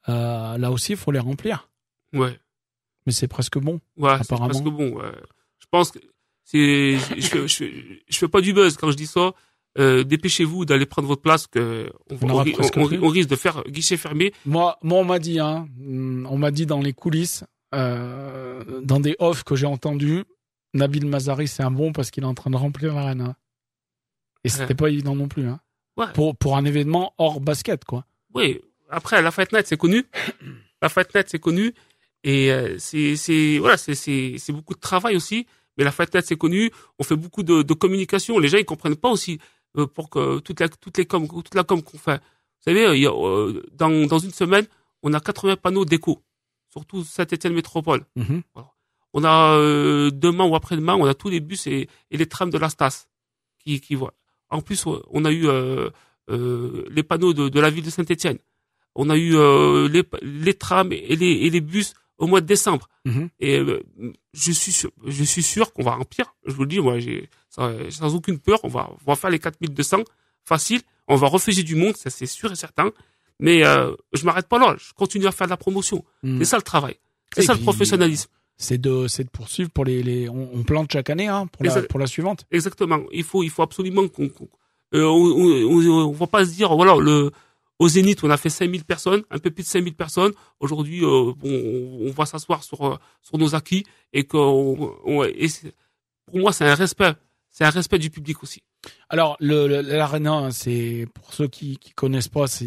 Euh, 0.09 0.59
là 0.59 0.71
aussi, 0.71 0.93
il 0.93 0.99
faut 0.99 1.11
les 1.13 1.19
remplir. 1.19 1.69
Ouais. 2.13 2.39
Mais 3.07 3.13
c'est 3.13 3.29
presque 3.29 3.59
bon. 3.59 3.81
Ouais, 3.97 4.11
Apparemment. 4.13 4.49
parce 4.49 4.61
que 4.63 4.69
bon, 4.69 5.01
euh, 5.01 5.13
je 5.59 5.67
pense 5.71 5.91
que 5.91 5.99
c'est, 6.45 6.97
je, 6.99 7.21
je, 7.21 7.47
je, 7.47 7.65
je 8.09 8.19
fais 8.19 8.29
pas 8.29 8.41
du 8.41 8.53
buzz 8.53 8.77
quand 8.77 8.91
je 8.91 8.97
dis 8.97 9.07
ça. 9.07 9.33
Euh, 9.77 10.05
dépêchez-vous 10.05 10.65
d'aller 10.67 10.87
prendre 10.87 11.09
votre 11.09 11.23
place 11.23 11.47
que 11.49 11.91
on, 12.11 12.17
presque 12.53 12.77
risque 12.77 13.29
de 13.29 13.35
faire 13.37 13.65
guichet 13.65 13.97
fermé. 13.97 14.33
Moi, 14.47 14.79
moi, 14.83 14.99
on 15.01 15.05
m'a 15.05 15.19
dit, 15.19 15.41
hein, 15.41 15.67
on 15.81 16.39
m'a 16.39 16.53
dit 16.53 16.65
dans 16.65 16.81
les 16.81 16.93
coulisses, 16.93 17.43
euh, 17.75 18.81
dans 18.83 19.01
des 19.01 19.17
offs 19.19 19.43
que 19.43 19.57
j'ai 19.57 19.67
entendus, 19.67 20.23
Nabil 20.75 21.07
Mazari, 21.07 21.49
c'est 21.49 21.63
un 21.65 21.73
bon 21.73 21.93
parce 21.93 22.11
qu'il 22.13 22.23
est 22.23 22.27
en 22.27 22.35
train 22.35 22.51
de 22.51 22.57
remplir 22.57 22.95
l'arena. 22.95 23.37
Et 24.45 24.49
c'était 24.49 24.67
Ouais. 24.69 24.75
pas 24.75 24.89
évident 24.91 25.17
non 25.17 25.27
plus, 25.29 25.47
hein. 25.49 25.61
Ouais. 25.97 26.07
Pour, 26.15 26.37
pour 26.37 26.57
un 26.57 26.65
événement 26.65 27.13
hors 27.19 27.41
basket, 27.41 27.85
quoi. 27.85 28.05
Oui. 28.35 28.61
Après, 28.91 29.21
la 29.23 29.31
Fight 29.31 29.53
Night, 29.53 29.67
c'est 29.67 29.77
connu. 29.77 30.05
La 30.83 30.89
Fight 30.89 31.15
Night, 31.15 31.29
c'est 31.29 31.39
connu. 31.39 31.73
Et 32.23 32.53
euh, 32.53 32.77
c'est, 32.79 33.17
c'est, 33.17 33.59
voilà, 33.59 33.77
c'est, 33.77 33.95
c'est, 33.95 34.37
c'est 34.39 34.53
beaucoup 34.53 34.75
de 34.75 34.81
travail 34.81 35.17
aussi. 35.17 35.47
Mais 35.77 35.85
la 35.85 35.93
Fight 35.93 36.13
Night, 36.15 36.27
c'est 36.27 36.37
connu. 36.37 36.71
On 36.99 37.05
fait 37.05 37.17
beaucoup 37.17 37.43
de, 37.43 37.63
de 37.63 37.75
communication. 37.75 38.39
Les 38.39 38.49
gens, 38.49 38.59
ils 38.59 38.65
comprennent 38.65 38.97
pas 38.97 39.11
aussi 39.11 39.39
euh, 39.77 39.87
pour 39.87 40.11
que 40.11 40.39
toute 40.41 40.61
la, 40.61 40.69
toutes 40.69 40.99
les 40.99 41.07
com, 41.07 41.27
toute 41.29 41.55
la 41.55 41.65
com 41.65 41.83
qu'on 41.83 41.99
fait. 41.99 42.19
Vous 42.19 42.73
savez, 42.73 42.97
il 42.97 43.03
y 43.03 43.07
a, 43.07 43.13
euh, 43.13 43.63
dans, 43.73 43.91
dans 44.07 44.19
une 44.19 44.33
semaine, 44.33 44.67
on 45.03 45.13
a 45.13 45.21
80 45.21 45.57
panneaux 45.57 45.85
d'écho. 45.85 46.23
Surtout 46.71 47.05
Saint-Étienne 47.05 47.55
Métropole. 47.55 48.05
Mhm. 48.17 48.43
On 49.13 49.23
a 49.23 49.57
euh, 49.57 50.11
demain 50.11 50.45
ou 50.45 50.57
après-demain, 50.57 50.97
on 50.97 51.07
a 51.07 51.15
tous 51.15 51.31
les 51.31 51.39
bus 51.39 51.69
et, 51.69 51.89
et 52.11 52.17
les 52.17 52.27
trams 52.27 52.51
de 52.51 52.59
la 52.59 52.69
Stas 52.69 53.07
qui, 53.61 53.81
qui 53.81 53.95
voient. 53.95 54.15
En 54.51 54.61
plus, 54.61 54.85
on 54.87 55.25
a 55.25 55.31
eu 55.31 55.47
euh, 55.47 55.89
euh, 56.31 56.85
les 56.91 57.05
panneaux 57.05 57.33
de, 57.33 57.49
de 57.49 57.61
la 57.61 57.71
ville 57.71 57.85
de 57.85 57.91
Saint-Étienne. 57.91 58.39
On 58.95 59.11
a 59.11 59.17
eu 59.17 59.37
euh, 59.37 59.89
les, 59.89 60.05
les 60.23 60.55
trams 60.55 60.93
et 60.93 61.17
les, 61.17 61.27
et 61.27 61.51
les 61.51 61.61
bus 61.61 61.95
au 62.19 62.27
mois 62.27 62.41
de 62.41 62.47
décembre. 62.47 62.89
Mhm. 63.05 63.29
Et 63.41 63.59
euh, 63.59 63.83
je 64.33 64.53
suis 64.53 64.73
sûr, 64.73 64.91
je 65.07 65.25
suis 65.25 65.43
sûr 65.43 65.73
qu'on 65.73 65.83
va 65.83 65.93
remplir. 65.93 66.35
Je 66.47 66.53
vous 66.53 66.63
le 66.63 66.69
dis, 66.69 66.81
moi, 66.81 66.99
j'ai 66.99 67.29
sans, 67.51 67.73
sans 67.91 68.15
aucune 68.15 68.39
peur, 68.39 68.61
on 68.63 68.69
va, 68.69 68.91
on 69.05 69.11
va 69.11 69.17
faire 69.17 69.31
les 69.31 69.39
4200 69.39 69.99
facile. 70.45 70.81
On 71.09 71.17
va 71.17 71.27
refuser 71.29 71.63
du 71.63 71.75
monde, 71.75 71.97
ça 71.97 72.11
c'est 72.11 72.27
sûr 72.27 72.53
et 72.53 72.57
certain. 72.57 72.91
Mais 73.41 73.65
euh, 73.65 73.95
je 74.13 74.25
m'arrête 74.25 74.49
pas 74.49 74.59
là. 74.59 74.77
Je 74.79 74.93
continue 74.95 75.27
à 75.27 75.33
faire 75.33 75.47
de 75.47 75.51
la 75.51 75.57
promotion. 75.57 76.05
Mhm. 76.23 76.39
C'est 76.39 76.45
ça 76.45 76.57
le 76.57 76.63
travail. 76.63 76.97
C'est 77.35 77.43
ça 77.43 77.55
puis, 77.55 77.61
le 77.61 77.65
professionnalisme. 77.65 78.31
C'est 78.57 78.81
de, 78.81 79.09
c'est 79.09 79.25
de 79.25 79.31
poursuivre 79.31 79.71
pour 79.71 79.85
les, 79.85 80.03
les 80.03 80.29
on, 80.29 80.51
on 80.55 80.63
plante 80.63 80.93
chaque 80.93 81.11
année, 81.11 81.27
hein, 81.27 81.49
pour 81.49 81.65
la, 81.65 81.73
Exact. 81.73 81.91
pour 81.91 81.99
la 81.99 82.07
suivante. 82.07 82.47
Exactement. 82.53 83.01
Il 83.13 83.25
faut, 83.25 83.43
il 83.43 83.51
faut 83.51 83.63
absolument 83.63 84.07
qu'on, 84.07 84.31
euh, 84.95 85.03
on, 85.05 85.27
on, 85.27 85.89
on, 85.89 86.09
on 86.09 86.13
va 86.13 86.27
pas 86.29 86.45
se 86.47 86.53
dire, 86.53 86.75
voilà, 86.75 86.97
le, 86.97 87.33
au 87.79 87.89
Zénith, 87.89 88.23
on 88.25 88.31
a 88.31 88.37
fait 88.37 88.51
5000 88.51 88.85
personnes, 88.85 89.23
un 89.31 89.39
peu 89.39 89.51
plus 89.51 89.63
de 89.65 89.69
5000 89.69 89.95
personnes. 89.95 90.33
Aujourd'hui, 90.61 91.03
euh, 91.05 91.33
on, 91.43 92.07
on 92.09 92.11
va 92.11 92.25
s'asseoir 92.27 92.63
sur, 92.63 92.85
euh, 92.87 92.97
sur 93.23 93.37
nos 93.39 93.55
acquis 93.55 93.85
et 94.13 94.25
que, 94.25 95.29
et 95.37 95.49
c'est- 95.49 95.73
pour 96.27 96.39
moi, 96.39 96.53
c'est 96.53 96.65
un 96.67 96.75
respect. 96.75 97.13
C'est 97.51 97.65
un 97.65 97.71
respect 97.71 97.99
du 98.01 98.11
public 98.11 98.43
aussi. 98.43 98.63
Alors, 99.09 99.37
l'arena, 99.41 100.33
hein, 100.33 100.51
c'est 100.51 101.07
pour 101.15 101.33
ceux 101.33 101.47
qui 101.47 101.77
qui 101.79 101.93
connaissent 101.93 102.29
pas, 102.29 102.47
c'est 102.49 102.67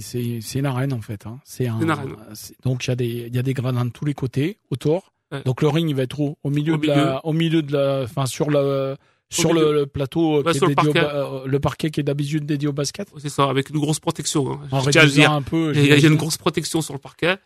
une 0.55 0.65
arène 0.65 0.93
en 0.93 1.01
fait. 1.01 1.25
Hein. 1.27 1.39
C'est 1.43 1.67
un. 1.67 1.79
Une 1.81 1.89
arène. 1.89 2.15
c'est- 2.33 2.55
Donc 2.63 2.85
il 2.85 2.89
y 2.89 2.91
a 2.91 2.95
des 2.95 3.05
il 3.27 3.35
y 3.35 3.39
a 3.39 3.43
des 3.43 3.53
gradins 3.53 3.83
de 3.85 3.89
tous 3.91 4.05
les 4.05 4.13
côtés 4.13 4.59
autour. 4.71 5.11
Ouais. 5.31 5.43
Donc 5.43 5.61
le 5.61 5.67
ring 5.67 5.89
il 5.89 5.95
va 5.95 6.03
être 6.03 6.19
au, 6.21 6.37
au 6.41 6.49
milieu 6.49 6.75
Au 6.75 6.77
de 6.77 6.87
la 6.87 7.25
au 7.25 7.33
milieu 7.33 7.61
de 7.61 7.73
la 7.73 8.03
enfin 8.03 8.25
sur 8.25 8.49
le 8.49 8.95
sur 9.29 9.53
milieu. 9.53 9.65
le, 9.73 9.79
le 9.81 9.85
plateau 9.87 10.37
euh, 10.39 10.43
qui 10.43 10.49
est 10.49 10.53
sur 10.53 10.67
le 10.67 10.71
au 10.73 10.75
parquet. 10.75 11.01
ba- 11.01 11.15
euh, 11.15 11.45
le 11.45 11.59
parquet 11.59 11.89
qui 11.91 11.99
est 11.99 12.03
d'habitude 12.03 12.45
dédié 12.45 12.67
au 12.67 12.73
basket. 12.73 13.09
C'est 13.17 13.29
ça, 13.29 13.49
avec 13.49 13.69
une 13.69 13.77
grosse 13.79 13.99
protection. 13.99 14.53
Hein. 14.53 14.59
En 14.71 14.79
réduisant 14.79 15.07
dire. 15.07 15.31
un 15.31 15.41
peu. 15.41 15.73
Il 15.75 15.85
y 15.85 15.91
a- 15.91 15.97
une 16.07 16.15
grosse 16.15 16.37
protection 16.37 16.81
sur 16.81 16.93
le 16.93 16.99
parquet. 16.99 17.37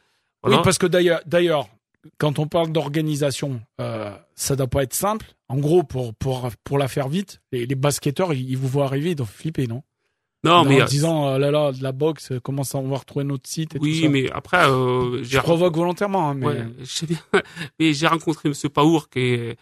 Voilà. 0.44 0.58
Oui, 0.58 0.64
parce 0.64 0.78
que 0.78 0.86
d'ailleurs, 0.88 1.22
d'ailleurs, 1.26 1.68
quand 2.18 2.40
on 2.40 2.48
parle 2.48 2.72
d'organisation, 2.72 3.62
euh, 3.80 4.12
ça 4.36 4.56
doit 4.56 4.68
pas 4.68 4.84
être 4.84 4.94
simple. 4.94 5.28
En 5.50 5.58
gros, 5.58 5.84
pour 5.84 6.14
pour 6.16 6.50
pour 6.64 6.78
la 6.78 6.88
faire 6.88 7.10
vite, 7.10 7.42
les, 7.52 7.66
les 7.66 7.76
basketteurs, 7.76 8.34
ils, 8.34 8.50
ils 8.52 8.58
vous 8.58 8.68
voient 8.68 8.86
arriver, 8.86 9.12
ils 9.12 9.16
doivent 9.16 9.30
flipper, 9.32 9.68
non? 9.68 9.84
Non, 10.44 10.54
En 10.54 10.66
mais, 10.66 10.82
euh, 10.82 10.86
disant, 10.86 11.28
euh, 11.28 11.38
là 11.38 11.52
là, 11.52 11.72
de 11.72 11.84
la 11.84 11.92
boxe, 11.92 12.32
comment 12.44 12.64
ça, 12.64 12.80
on 12.80 12.88
va 12.88 12.98
retrouver 12.98 13.24
notre 13.26 13.48
site 13.48 13.76
et 13.76 13.78
tout 13.78 13.86
oui, 13.86 14.02
ça. 14.02 14.10
mais 14.10 14.32
après, 14.32 14.66
euh, 14.68 15.24
Je 15.24 15.38
provoque 15.38 15.76
volontairement, 15.76 16.32
hein, 16.32 16.34
mais 16.34 16.48
Ouais, 16.48 16.66
je 16.80 16.86
sais 16.86 17.06
bien. 17.06 17.20
Mais 17.80 17.94
j'ai 17.94 18.08
rencontré 18.08 18.50
Monsieur 18.50 18.70
Paour 18.70 19.08
qui 19.10 19.20
est, 19.20 19.58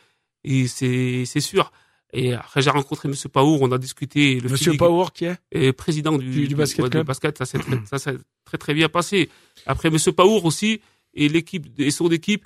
Et 0.46 0.68
c'est 0.68 1.26
c'est 1.26 1.42
sûr. 1.42 1.74
Et 2.12 2.34
après 2.34 2.62
j'ai 2.62 2.70
rencontré 2.72 3.08
Monsieur 3.08 3.30
Paour, 3.30 3.62
on 3.62 3.72
a 3.72 3.78
discuté. 3.78 4.40
Le 4.40 4.50
Monsieur 4.50 4.76
Paour 4.78 5.14
qui 5.14 5.26
est 5.52 5.74
président 5.74 6.18
du, 6.18 6.30
Du- 6.30 6.48
du 6.48 6.56
basket 6.56 6.84
ouais, 6.86 6.90
club. 6.90 7.06
basket, 7.08 7.38
ça 7.38 7.46
s'est 7.46 7.60
très, 7.60 7.78
très 8.46 8.58
très 8.58 8.74
bien 8.74 8.90
passé. 8.90 9.30
Après 9.66 9.90
Monsieur 9.90 10.12
Paour 10.12 10.46
aussi 10.46 10.82
et 11.14 11.30
l'équipe 11.30 11.68
et 11.80 11.92
son 11.92 12.10
équipe, 12.10 12.46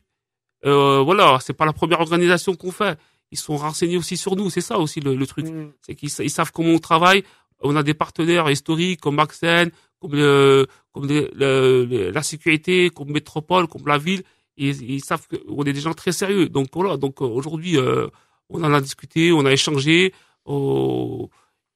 euh, 0.66 1.02
voilà, 1.02 1.40
c'est 1.42 1.54
pas 1.54 1.66
la 1.66 1.74
première 1.74 2.00
organisation 2.02 2.56
qu'on 2.56 2.72
fait. 2.72 2.98
Ils 3.32 3.38
sont 3.40 3.58
renseignés 3.58 3.98
aussi 3.98 4.16
sur 4.18 4.36
nous, 4.36 4.50
c'est 4.50 4.62
ça 4.62 4.78
aussi 4.80 5.00
le, 5.00 5.16
le 5.16 5.26
truc, 5.28 5.48
Mm. 5.48 5.72
c'est 5.82 5.96
qu'ils 5.96 6.10
sa- 6.10 6.24
ils 6.24 6.30
savent 6.30 6.52
comment 6.52 6.70
on 6.70 6.80
travaille. 6.80 7.24
On 7.62 7.76
a 7.76 7.84
des 7.84 7.94
partenaires 7.94 8.50
historiques 8.50 9.00
comme 9.02 9.16
Maxen, 9.16 9.72
comme 10.00 10.14
le, 10.14 10.68
comme 10.92 11.08
le- 11.08 12.12
la 12.12 12.22
sécurité, 12.24 12.90
comme 12.90 13.12
Métropole, 13.12 13.68
comme 13.68 13.88
la 13.88 13.98
ville. 13.98 14.24
Et 14.58 14.70
ils 14.70 15.04
savent 15.04 15.26
qu'on 15.30 15.64
est 15.64 15.74
des 15.74 15.80
gens 15.82 15.94
très 15.94 16.12
sérieux. 16.12 16.48
Donc 16.50 16.68
voilà, 16.74 16.98
donc 16.98 17.22
euh, 17.22 17.26
aujourd'hui, 17.26 17.78
euh, 17.78 18.08
on 18.54 18.64
en 18.64 18.74
a 18.74 18.82
discuté, 18.82 19.32
on 19.32 19.46
a 19.46 19.52
échangé. 19.52 20.14
oh, 20.46 21.30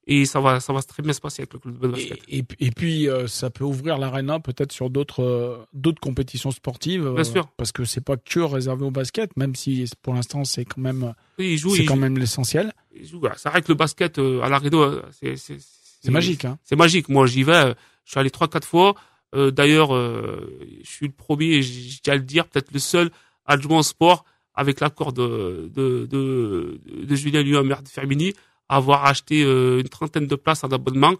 et 0.09 0.23
ça 0.23 0.39
va, 0.39 0.61
ça 0.61 0.71
va 0.71 0.81
très 0.81 1.03
bien 1.03 1.11
se 1.11 1.19
passer 1.19 1.41
avec 1.41 1.53
le 1.53 1.59
club 1.59 1.79
de 1.79 1.87
basket. 1.89 2.17
Et, 2.29 2.37
et, 2.37 2.45
et 2.67 2.71
puis 2.71 3.09
euh, 3.09 3.27
ça 3.27 3.49
peut 3.49 3.65
ouvrir 3.65 3.97
l'arena 3.97 4.39
peut-être 4.39 4.71
sur 4.71 4.89
d'autres 4.89 5.21
euh, 5.21 5.57
d'autres 5.73 5.99
compétitions 5.99 6.51
sportives. 6.51 7.05
euh, 7.05 7.13
Bien 7.13 7.25
sûr. 7.25 7.49
Parce 7.57 7.73
que 7.73 7.83
c'est 7.83 7.99
pas 7.99 8.15
que 8.15 8.39
réservé 8.39 8.85
au 8.85 8.91
basket, 8.91 9.35
même 9.35 9.53
si 9.53 9.83
pour 10.01 10.13
l'instant 10.13 10.45
c'est 10.45 10.63
quand 10.63 10.79
même 10.79 11.13
Oui, 11.37 11.59
c'est 11.59 11.83
quand 11.83 11.95
joue, 11.95 11.99
même 11.99 12.17
l'essentiel. 12.17 12.71
vrai 12.93 13.61
que 13.61 13.67
le 13.67 13.73
basket 13.75 14.17
à 14.17 14.47
l'Aredo, 14.47 14.81
euh, 14.81 15.01
c'est 15.11 15.35
c'est 15.35 16.11
magique, 16.11 16.45
hein. 16.45 16.57
C'est 16.63 16.77
magique. 16.77 17.09
Moi, 17.09 17.25
j'y 17.25 17.43
vais. 17.43 17.73
Je 18.05 18.11
suis 18.11 18.19
allé 18.19 18.29
trois, 18.29 18.47
quatre 18.47 18.67
fois. 18.67 18.95
D'ailleurs, 19.35 19.89
je 19.93 20.89
suis 20.89 21.07
le 21.07 21.11
premier, 21.11 21.61
j- 21.61 21.89
je 21.89 21.99
tiens 22.01 22.13
à 22.13 22.15
le 22.15 22.21
dire, 22.21 22.47
peut-être 22.47 22.71
le 22.71 22.79
seul 22.79 23.11
adjoint 23.45 23.79
au 23.79 23.83
sport 23.83 24.23
avec 24.57 24.79
l'accord 24.81 25.13
de, 25.13 25.71
de, 25.73 26.05
de, 26.13 26.81
de 27.09 27.15
Julien 27.15 27.41
Lyon, 27.43 27.63
maire 27.63 27.83
de 27.83 27.87
Fermini, 27.87 28.33
avoir 28.67 29.05
acheté 29.05 29.43
euh, 29.43 29.79
une 29.79 29.87
trentaine 29.89 30.27
de 30.27 30.35
places 30.35 30.63
en 30.65 30.69
abonnement. 30.69 31.13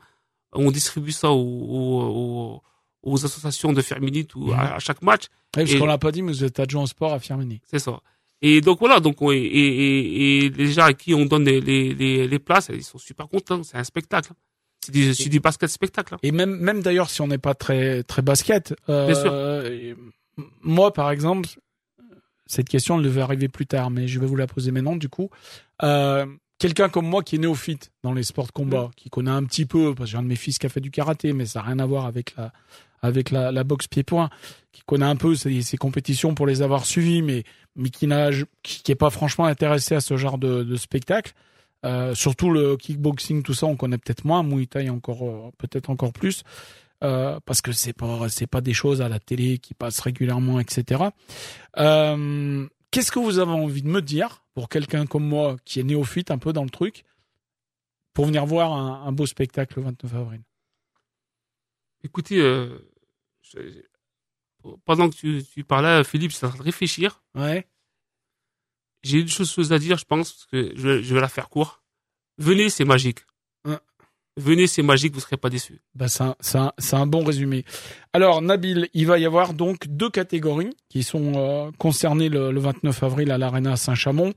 On 0.53 0.71
distribue 0.71 1.11
ça 1.11 1.29
aux, 1.31 2.61
aux, 3.03 3.25
associations 3.25 3.71
de 3.73 3.81
Fermini 3.81 4.25
tout, 4.25 4.51
à, 4.53 4.75
à 4.75 4.79
chaque 4.79 5.01
match. 5.01 5.23
Ouais, 5.55 5.63
parce 5.63 5.71
Et- 5.73 5.77
qu'on 5.79 5.85
l'a 5.85 5.97
pas 5.97 6.11
dit, 6.11 6.21
mais 6.23 6.31
vous 6.33 6.43
êtes 6.43 6.59
adjoint 6.59 6.83
au 6.83 6.87
sport 6.87 7.13
à 7.13 7.19
Firmini. 7.19 7.61
C'est 7.69 7.79
ça. 7.79 7.99
Et 8.41 8.61
donc 8.61 8.79
voilà, 8.79 8.99
donc 8.99 9.21
on- 9.21 9.31
et, 9.31 9.37
et, 9.37 10.45
et 10.45 10.49
les 10.49 10.67
gens 10.71 10.83
à 10.85 10.93
qui 10.93 11.13
on 11.13 11.25
donne 11.25 11.45
les, 11.45 11.61
les, 11.61 12.27
les, 12.27 12.39
places, 12.39 12.69
ils 12.73 12.83
sont 12.83 12.97
super 12.97 13.27
contents. 13.27 13.63
C'est 13.63 13.77
un 13.77 13.83
spectacle. 13.83 14.31
C'est 14.83 14.91
du, 14.91 15.13
c'est 15.15 15.29
du 15.29 15.39
basket 15.39 15.69
spectacle. 15.69 16.13
hein. 16.15 16.19
Et 16.23 16.31
même 16.31 16.55
même 16.57 16.81
d'ailleurs 16.81 17.09
si 17.09 17.21
on 17.21 17.27
n'est 17.27 17.37
pas 17.49 17.53
très 17.55 18.03
très 18.03 18.21
basket, 18.21 18.73
euh, 18.89 19.07
Bien 19.07 19.15
sûr. 19.21 19.97
moi 20.63 20.93
par 20.93 21.11
exemple, 21.11 21.49
cette 22.47 22.69
question 22.69 22.97
elle 22.97 23.03
devait 23.03 23.21
arriver 23.21 23.47
plus 23.47 23.67
tard, 23.67 23.89
mais 23.89 24.07
je 24.07 24.19
vais 24.19 24.25
vous 24.25 24.35
la 24.35 24.47
poser 24.47 24.71
maintenant 24.71 24.95
du 24.95 25.09
coup. 25.09 25.29
Euh, 25.83 26.25
Quelqu'un 26.59 26.89
comme 26.89 27.05
moi 27.05 27.21
qui 27.21 27.35
est 27.35 27.37
néophyte 27.37 27.91
dans 28.01 28.13
les 28.13 28.23
sports 28.23 28.47
de 28.47 28.51
combat, 28.51 28.89
qui 28.95 29.11
connaît 29.11 29.29
un 29.29 29.43
petit 29.43 29.67
peu, 29.67 29.93
parce 29.93 30.09
que 30.09 30.11
j'ai 30.13 30.17
un 30.17 30.23
de 30.23 30.27
mes 30.27 30.35
fils 30.35 30.57
qui 30.57 30.65
a 30.65 30.69
fait 30.69 30.81
du 30.81 30.89
karaté, 30.89 31.31
mais 31.31 31.45
ça 31.45 31.59
n'a 31.59 31.67
rien 31.67 31.77
à 31.77 31.85
voir 31.85 32.07
avec 32.07 32.35
la 32.35 32.51
avec 33.03 33.29
la, 33.29 33.51
la 33.51 33.63
boxe 33.63 33.87
pied-point, 33.87 34.31
qui 34.71 34.81
connaît 34.87 35.05
un 35.05 35.15
peu 35.15 35.35
ces, 35.35 35.61
ces 35.61 35.77
compétitions 35.77 36.33
pour 36.33 36.47
les 36.47 36.63
avoir 36.63 36.87
suivies, 36.87 37.21
mais 37.21 37.43
mais 37.75 37.91
qui 37.91 38.07
n'a 38.07 38.31
qui, 38.63 38.81
qui 38.81 38.91
est 38.91 38.95
pas 38.95 39.11
franchement 39.11 39.45
intéressé 39.45 39.93
à 39.93 40.01
ce 40.01 40.17
genre 40.17 40.39
de, 40.39 40.63
de 40.63 40.75
spectacle. 40.77 41.33
Euh, 41.85 42.15
surtout 42.15 42.49
le 42.49 42.75
kickboxing, 42.75 43.43
tout 43.43 43.53
ça, 43.53 43.67
on 43.67 43.75
connaît 43.75 43.99
peut-être 43.99 44.25
moins. 44.25 44.41
Muay 44.41 44.65
Thai 44.65 44.89
encore, 44.89 45.23
euh, 45.29 45.51
peut-être 45.59 45.91
encore 45.91 46.11
plus, 46.11 46.41
euh, 47.03 47.39
parce 47.45 47.61
que 47.61 47.71
c'est 47.71 47.93
pas, 47.93 48.27
c'est 48.29 48.47
pas 48.47 48.61
des 48.61 48.73
choses 48.73 49.01
à 49.01 49.09
la 49.09 49.19
télé 49.19 49.57
qui 49.59 49.73
passent 49.73 49.99
régulièrement, 49.99 50.59
etc. 50.59 51.03
Euh, 51.77 52.67
Qu'est-ce 52.91 53.11
que 53.11 53.19
vous 53.19 53.37
avez 53.39 53.51
envie 53.51 53.81
de 53.81 53.87
me 53.89 54.01
dire 54.01 54.43
pour 54.53 54.69
quelqu'un 54.69 55.05
comme 55.05 55.27
moi 55.27 55.57
qui 55.65 55.79
est 55.79 55.83
néophyte 55.83 56.31
un 56.31 56.37
peu 56.37 56.53
dans 56.53 56.63
le 56.63 56.69
truc, 56.69 57.03
pour 58.13 58.25
venir 58.25 58.45
voir 58.45 58.71
un, 58.73 59.05
un 59.05 59.11
beau 59.11 59.25
spectacle 59.25 59.73
le 59.79 59.83
29 59.85 60.15
avril? 60.15 60.41
Écoutez, 62.03 62.39
euh, 62.39 62.79
je- 63.41 63.81
pendant 64.85 65.09
que 65.09 65.15
tu, 65.15 65.43
tu 65.43 65.63
parlais, 65.63 66.03
Philippe, 66.03 66.31
je 66.31 66.37
suis 66.37 66.45
en 66.45 66.49
train 66.49 66.57
de 66.59 66.63
réfléchir. 66.63 67.21
Ouais. 67.35 67.67
J'ai 69.03 69.19
une 69.19 69.27
chose, 69.27 69.71
à 69.71 69.79
dire, 69.79 69.97
je 69.97 70.05
pense, 70.05 70.31
parce 70.33 70.45
que 70.45 70.73
je, 70.75 70.87
vais- 70.87 71.03
je 71.03 71.13
vais 71.13 71.21
la 71.21 71.29
faire 71.29 71.49
court. 71.49 71.83
Venez, 72.37 72.69
c'est 72.69 72.85
magique. 72.85 73.19
Venez, 74.37 74.67
c'est 74.67 74.83
magique, 74.83 75.13
vous 75.13 75.19
serez 75.19 75.35
pas 75.37 75.49
déçus. 75.49 75.81
Bah, 75.95 76.07
c'est 76.07 76.23
un, 76.23 76.35
c'est 76.39 76.57
un- 76.59 76.71
c'est 76.77 76.95
un 76.95 77.07
bon 77.07 77.23
résumé. 77.23 77.65
Alors, 78.13 78.41
Nabil, 78.41 78.87
il 78.93 79.07
va 79.07 79.17
y 79.17 79.25
avoir 79.25 79.53
donc 79.53 79.87
deux 79.87 80.09
catégories 80.09 80.75
qui 80.89 81.01
sont 81.03 81.33
euh, 81.35 81.71
concernées 81.79 82.29
le, 82.29 82.51
le 82.51 82.59
29 82.59 83.01
avril 83.03 83.31
à 83.31 83.37
l'Arena 83.37 83.75
Saint-Chamond. 83.75 84.33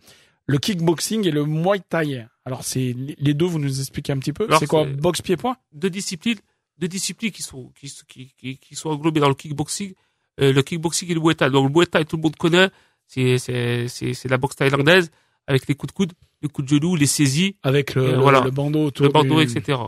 Le 0.46 0.58
kickboxing 0.58 1.26
et 1.28 1.30
le 1.30 1.44
Muay 1.44 1.80
Thai. 1.88 2.26
Alors, 2.44 2.64
c'est 2.64 2.96
les 3.18 3.34
deux, 3.34 3.44
vous 3.44 3.58
nous 3.58 3.78
expliquez 3.80 4.12
un 4.12 4.18
petit 4.18 4.32
peu. 4.32 4.44
Alors, 4.44 4.58
C'est 4.58 4.66
quoi 4.66 4.84
Boxe 4.84 5.20
pied-point 5.22 5.56
deux 5.72 5.90
disciplines, 5.90 6.38
deux 6.78 6.88
disciplines 6.88 7.30
qui 7.30 7.42
sont 7.42 7.70
qui, 7.78 7.92
qui, 8.08 8.34
qui, 8.36 8.56
qui 8.58 8.74
sont 8.74 8.88
englobées 8.90 9.20
dans 9.20 9.28
le 9.28 9.34
kickboxing, 9.34 9.92
euh, 10.40 10.52
le 10.52 10.62
kickboxing 10.62 11.10
et 11.10 11.14
le 11.14 11.20
muay 11.20 11.34
thai. 11.34 11.50
Donc 11.50 11.68
le 11.68 11.72
muay 11.78 11.86
thai 11.86 12.04
tout 12.06 12.16
le 12.16 12.22
monde 12.22 12.36
connaît, 12.36 12.70
c'est 13.06 13.38
c'est 13.38 13.86
c'est 13.88 14.14
c'est 14.14 14.28
la 14.28 14.38
boxe 14.38 14.56
thaïlandaise 14.56 15.10
avec 15.50 15.66
les 15.68 15.74
coups 15.74 15.92
de 15.92 15.96
coude, 15.96 16.12
les 16.42 16.48
coups 16.48 16.66
de 16.70 16.74
genoux, 16.76 16.96
les 16.96 17.06
saisies, 17.06 17.56
Avec 17.62 17.94
le, 17.94 18.12
le- 18.12 18.18
voilà. 18.18 18.40
le 18.40 18.50
bandeau 18.50 18.86
autour 18.86 19.04
le 19.06 19.12
bandeau, 19.12 19.42
du- 19.44 19.50
etc. 19.50 19.78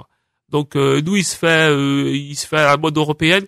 Donc 0.49 0.77
euh, 0.77 1.01
nous 1.01 1.17
il 1.17 1.25
se 1.25 1.37
fait 1.37 1.71
euh, 1.71 2.11
il 2.15 2.37
se 2.37 2.47
fait 2.47 2.59
à 2.59 2.67
la 2.67 2.77
mode 2.77 2.97
européenne, 2.97 3.47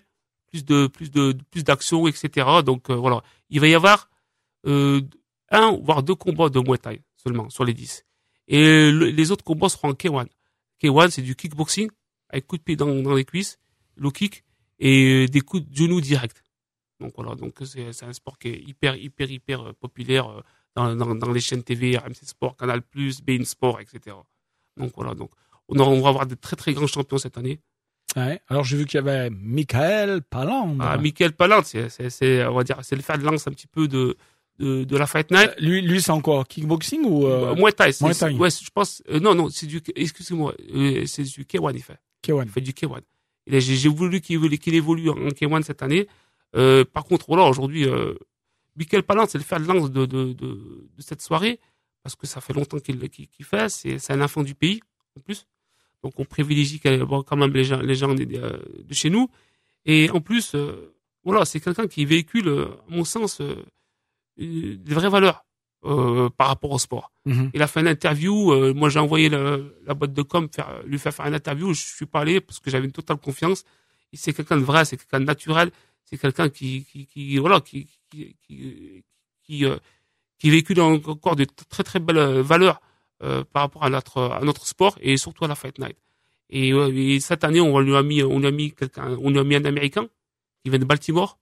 plus 0.49 0.65
de 0.65 0.87
plus 0.87 1.11
de 1.11 1.37
plus 1.51 1.65
d'action, 1.65 2.07
etc. 2.07 2.29
Donc 2.65 2.89
euh, 2.91 2.95
voilà, 2.95 3.23
il 3.51 3.61
va 3.61 3.69
y 3.69 3.75
avoir 3.75 4.09
un 4.67 5.73
voire 5.83 6.03
deux 6.03 6.15
combats 6.15 6.49
de 6.49 6.61
muay 6.61 6.79
thai 6.79 7.03
seulement 7.17 7.49
sur 7.51 7.65
les 7.65 7.75
10. 7.75 8.05
Et 8.49 8.91
le- 8.91 9.11
les 9.11 9.31
autres 9.31 9.45
combats 9.45 9.69
seront 9.69 9.89
en 9.91 9.93
K1. 9.95 10.27
K1 10.83 11.11
c'est 11.11 11.23
du 11.23 11.35
kickboxing 11.37 11.91
avec 12.31 12.47
coup 12.47 12.57
de 12.57 12.63
pied 12.63 12.77
dans, 12.77 12.95
dans 13.03 13.15
les 13.15 13.25
cuisses, 13.25 13.59
low 13.97 14.11
kick 14.11 14.45
et 14.79 15.27
des 15.29 15.41
coups 15.41 15.63
de 15.69 15.75
genoux 15.77 16.01
directs. 16.01 16.43
Donc 17.01 17.13
voilà, 17.17 17.35
donc 17.35 17.55
c'est 17.65 18.05
un 18.05 18.13
sport 18.13 18.39
qui 18.39 18.49
est 18.49 18.61
hyper 18.67 18.97
hyper 18.97 19.31
hyper 19.31 19.75
populaire 19.75 20.43
dans, 20.77 20.95
dans, 20.97 21.15
dans 21.15 21.31
les 21.33 21.41
chaînes 21.41 21.63
TV, 21.63 21.97
RMC 21.97 22.15
Sport, 22.25 22.57
Canal+, 22.57 22.81
Bein 23.27 23.45
Sport, 23.45 23.81
etc. 23.81 24.17
Donc 24.77 24.93
voilà, 24.97 25.15
donc 25.15 25.31
on, 25.69 25.79
aura- 25.79 25.91
on 25.91 26.01
va 26.01 26.09
avoir 26.09 26.27
de 26.27 26.35
très 26.35 26.57
très 26.57 26.73
grands 26.73 26.87
champions 26.87 27.19
cette 27.19 27.39
année. 27.39 27.61
Ouais. 28.17 28.41
Alors, 28.49 28.63
j'ai 28.65 28.77
vu 28.77 28.85
qu'il 28.87 28.97
y 28.97 28.99
avait 28.99 29.29
Michael 29.31 30.23
Paland. 30.23 30.77
Ah, 30.81 30.97
Michael 30.99 31.33
Palland, 31.33 31.63
c'est 31.65 32.47
on 32.47 32.55
va 32.55 32.65
dire 32.65 32.79
c'est 32.83 32.97
le 32.97 33.03
fer 33.03 33.19
de 33.19 33.25
lance 33.25 33.47
un 33.47 33.53
petit 33.53 33.67
peu 33.67 33.89
de 33.89 34.17
de, 34.61 34.85
de 34.85 34.97
la 34.97 35.07
Fight 35.09 35.31
Night. 35.33 35.51
Euh, 35.51 35.55
lui, 35.61 35.81
lui 35.83 36.01
c'est 36.01 36.13
encore 36.13 36.47
kickboxing 36.47 37.05
ou 37.05 37.27
euh, 37.27 37.57
Muay 37.57 37.73
Thai, 37.73 37.93
c'est- 37.93 38.05
Muay 38.05 38.15
Thai. 38.15 38.35
ouais, 38.35 38.51
je 38.51 38.71
pense 38.73 39.03
euh, 39.11 39.19
non 39.19 39.35
non, 39.35 39.49
c'est 39.51 39.67
du 39.67 39.81
excusez-moi, 39.97 40.55
euh, 40.75 41.05
c'est 41.07 41.25
du 41.25 41.43
K1 41.45 41.73
il 41.75 41.83
fait. 41.83 41.99
K1 42.25 42.43
Il 42.45 42.51
fait 42.51 42.61
du 42.61 42.71
K1. 42.73 43.01
Et 43.47 43.51
là, 43.51 43.59
J'ai 43.59 43.89
voulu 43.89 44.21
qu'il 44.21 44.37
évolue, 44.37 44.59
qu'il 44.59 44.75
évolue 44.75 45.11
en 45.11 45.17
K1 45.31 45.63
cette 45.63 45.83
année. 45.83 46.07
Euh, 46.57 46.85
par 46.85 47.05
contre, 47.05 47.27
voilà, 47.29 47.45
aujourd'hui, 47.45 47.85
Michael 48.77 49.03
Palland, 49.05 49.27
c'est 49.29 49.39
le 49.39 49.45
fer 49.45 49.61
de 49.61 49.65
lance 49.67 49.91
de, 49.91 50.07
de, 50.07 50.33
de, 50.33 50.47
de 50.97 51.03
cette 51.03 51.23
soirée, 51.23 51.61
parce 52.03 52.17
que 52.17 52.27
ça 52.27 52.41
fait 52.41 52.53
longtemps 52.53 52.79
qu'il 52.81 52.99
qu'il 53.09 53.45
fait. 53.45 53.69
C'est 53.69 54.11
un 54.13 54.21
enfant 54.21 54.43
du 54.43 54.55
pays, 54.55 54.81
en 55.17 55.21
plus. 55.21 55.47
Donc, 56.03 56.13
on 56.19 56.25
privilégie 56.25 56.81
quand 56.81 57.37
même 57.37 57.53
les 57.53 57.65
gens, 57.65 57.81
les 57.81 57.95
gens 57.95 58.13
de, 58.15 58.25
de 58.25 58.95
chez 58.95 59.11
nous. 59.11 59.29
Et 59.87 60.11
en 60.11 60.21
plus, 60.21 60.55
euh, 60.55 60.95
voilà, 61.25 61.45
c'est 61.45 61.61
quelqu'un 61.61 61.87
qui 61.87 62.05
véhicule, 62.05 62.49
euh, 62.49 62.67
à 62.67 62.91
mon 62.91 63.05
sens, 63.05 63.41
euh, 63.41 63.57
euh, 64.41 64.77
des 64.77 64.95
vraies 64.95 65.09
valeurs 65.09 65.45
euh, 65.85 66.29
par 66.31 66.49
rapport 66.49 66.71
au 66.73 66.79
sport. 66.79 67.13
Mhm. 67.27 67.51
Il 67.55 67.63
a 67.63 67.67
fait 67.67 67.81
une 67.81 67.89
interview. 67.89 68.53
euh, 68.53 68.73
moi, 68.75 68.89
j'ai 68.89 68.99
envoyé 68.99 69.29
le- 69.29 69.77
la 69.87 69.95
boîte 69.95 70.13
de 70.15 70.23
com 70.23 70.49
faire, 70.53 70.83
lui 70.87 70.99
faire 70.99 71.15
faire 71.15 71.27
une 71.27 71.35
interview. 71.35 71.73
Je 71.75 71.83
suis 71.85 72.07
pas 72.07 72.21
allé 72.21 72.41
parce 72.41 72.59
que 72.61 72.71
j'avais 72.71 72.87
une 72.87 72.93
totale 72.93 73.19
confiance. 73.19 73.65
C'est 74.13 74.33
quelqu'un 74.33 74.57
de 74.59 74.63
vrai, 74.63 74.85
c'est 74.85 74.97
quelqu'un 74.97 75.21
de 75.21 75.25
naturel, 75.25 75.71
c'est 76.05 76.19
quelqu'un 76.19 76.49
qui, 76.49 76.85
qui, 76.85 77.07
qui, 77.07 77.39
voilà, 77.39 77.61
qui, 77.61 77.89
qui, 78.11 78.37
qui, 78.47 79.05
qui, 79.45 79.65
euh, 79.65 79.77
qui 80.39 80.51
véhicule 80.51 80.81
encore 80.81 81.37
de 81.37 81.47
très 81.69 81.83
très 81.83 81.99
belles 82.01 82.19
euh, 82.19 82.43
valeurs 82.43 82.81
euh, 83.23 83.45
par 83.53 83.63
rapport 83.63 83.85
à 83.85 83.91
notre 83.91 84.19
à 84.21 84.41
notre 84.43 84.67
sport 84.67 84.97
et 85.01 85.17
surtout 85.17 85.45
à 85.45 85.49
la 85.49 85.55
Fight 85.55 85.79
Night. 85.79 85.97
Et, 86.51 86.73
euh, 86.73 86.93
et 86.95 87.21
cette 87.21 87.43
année, 87.45 87.61
on 87.61 87.79
lui 87.81 87.97
a 87.97 88.03
mis, 88.03 88.23
on 88.23 88.39
lui 88.39 88.47
a 88.47 88.51
mis 88.51 88.73
quelqu'un, 88.73 89.17
on 89.21 89.31
lui 89.31 89.39
a 89.39 89.45
mis 89.45 89.57
un 89.57 89.65
Américain 89.65 90.07
qui 90.63 90.71
vient 90.71 90.79
de 90.79 90.85
Baltimore, 90.85 91.39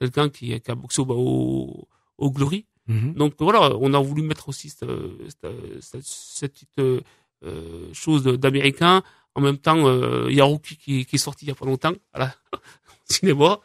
quelqu'un 0.00 0.28
qui, 0.28 0.60
qui 0.60 0.70
a 0.70 0.74
boxé 0.74 1.00
au, 1.02 1.06
au, 1.10 1.88
au 2.18 2.30
Glory. 2.30 2.66
Mhm. 2.86 3.14
Donc 3.14 3.34
voilà, 3.40 3.74
on 3.78 3.92
a 3.94 3.98
voulu 4.00 4.22
mettre 4.22 4.48
aussi 4.48 4.68
cette, 4.70 4.88
cette, 5.28 5.82
cette- 5.82 6.04
cette 6.04 6.52
petite 6.52 6.78
euh, 6.78 7.00
euh, 7.44 7.88
chose 7.92 8.22
d'américain. 8.24 9.02
En 9.34 9.40
même 9.40 9.58
temps, 9.58 9.86
euh, 9.86 10.26
il 10.30 10.36
y 10.36 10.40
a 10.40 10.44
Rookie 10.44 10.76
qui, 10.76 11.04
qui 11.06 11.16
est 11.16 11.18
sorti 11.18 11.44
il 11.44 11.48
y 11.48 11.52
a 11.52 11.54
pas 11.54 11.66
longtemps 11.66 11.92
à 12.12 12.18
la 12.20 12.34
au 12.54 12.58
cinéma. 13.04 13.60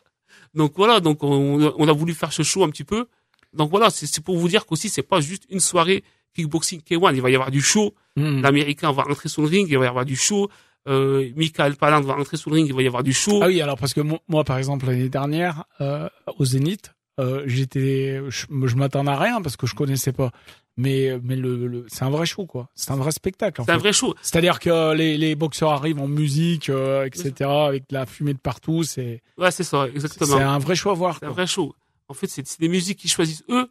Donc 0.54 0.74
voilà, 0.76 1.00
donc 1.00 1.24
on, 1.24 1.74
on 1.78 1.88
a 1.88 1.94
voulu 1.94 2.14
faire 2.14 2.34
ce 2.34 2.44
show 2.44 2.64
un 2.64 2.70
petit 2.70 2.84
peu. 2.84 3.06
Donc 3.54 3.70
voilà, 3.70 3.90
c'est 3.90 4.24
pour 4.24 4.38
vous 4.38 4.48
dire 4.48 4.66
qu'aussi 4.66 4.90
c'est 4.90 5.02
pas 5.04 5.20
juste 5.22 5.44
une 5.50 5.60
soirée 5.60 6.04
kickboxing 6.36 6.82
K1. 6.82 7.14
Il 7.16 7.22
va 7.22 7.30
y 7.30 7.36
avoir 7.36 7.52
du 7.52 7.62
show. 7.62 7.94
Mhm. 8.16 8.42
L'américain 8.42 8.92
va 8.92 9.04
rentrer 9.04 9.30
sur 9.30 9.42
le 9.42 9.48
ring, 9.48 9.68
il 9.70 9.78
va 9.78 9.86
y 9.86 9.88
avoir 9.88 10.06
du 10.06 10.16
show. 10.16 10.50
Euh, 10.88 11.30
Michael 11.36 11.76
Palland 11.76 12.02
va 12.02 12.16
rentrer 12.16 12.38
sur 12.38 12.50
le 12.50 12.56
ring, 12.56 12.68
il 12.68 12.74
va 12.74 12.82
y 12.82 12.88
avoir 12.88 13.04
du 13.04 13.14
show. 13.14 13.40
Ah 13.44 13.48
oui, 13.48 13.62
alors 13.62 13.78
parce 13.78 13.94
que 13.94 14.02
mo- 14.02 14.20
moi, 14.28 14.44
par 14.44 14.58
exemple, 14.58 14.88
l'année 14.88 15.10
dernière, 15.10 15.66
euh, 15.80 16.10
au 16.38 16.46
Zénith, 16.46 16.94
euh, 17.20 17.44
j'étais, 17.46 18.22
je, 18.30 18.46
je 18.68 18.76
m'attendais 18.76 19.12
à 19.12 19.18
rien 19.20 19.42
parce 19.42 19.58
que 19.58 19.68
je 19.68 19.76
connaissais 19.76 20.12
pas. 20.14 20.32
Mais, 20.78 21.20
mais 21.22 21.36
le, 21.36 21.68
le- 21.68 21.86
c'est 21.90 22.04
un 22.06 22.10
vrai 22.10 22.26
show, 22.26 22.46
quoi. 22.46 22.70
C'est 22.76 22.92
un 22.92 22.96
vrai 22.96 23.12
spectacle. 23.12 23.62
C'est 23.66 23.72
un 23.72 23.78
vrai 23.78 23.92
show. 23.92 24.16
C'est-à-dire 24.22 24.60
que 24.60 24.94
les, 24.94 25.18
les 25.18 25.36
boxeurs 25.36 25.72
arrivent 25.74 26.00
en 26.00 26.08
musique, 26.08 26.70
euh, 26.70 27.06
etc., 27.06 27.34
avec 27.50 27.90
de 27.90 27.94
la 27.96 28.06
fumée 28.06 28.34
de 28.34 28.40
partout. 28.40 28.84
C'est, 28.84 29.22
Ouais, 29.38 29.52
c'est 29.52 29.64
ça, 29.66 29.86
c'est 29.88 29.96
exactement. 29.96 30.38
un 30.38 30.60
vrai 30.60 30.76
show 30.76 30.90
à 30.90 30.94
voir. 30.94 31.18
C'est 31.20 31.26
un 31.26 31.32
vrai 31.32 31.46
show. 31.46 31.76
En 32.08 32.14
fait, 32.14 32.28
c'est 32.28 32.48
c'est 32.48 32.60
des 32.60 32.70
musiques 32.70 33.00
qu'ils 33.00 33.12
choisissent 33.12 33.44
eux 33.50 33.70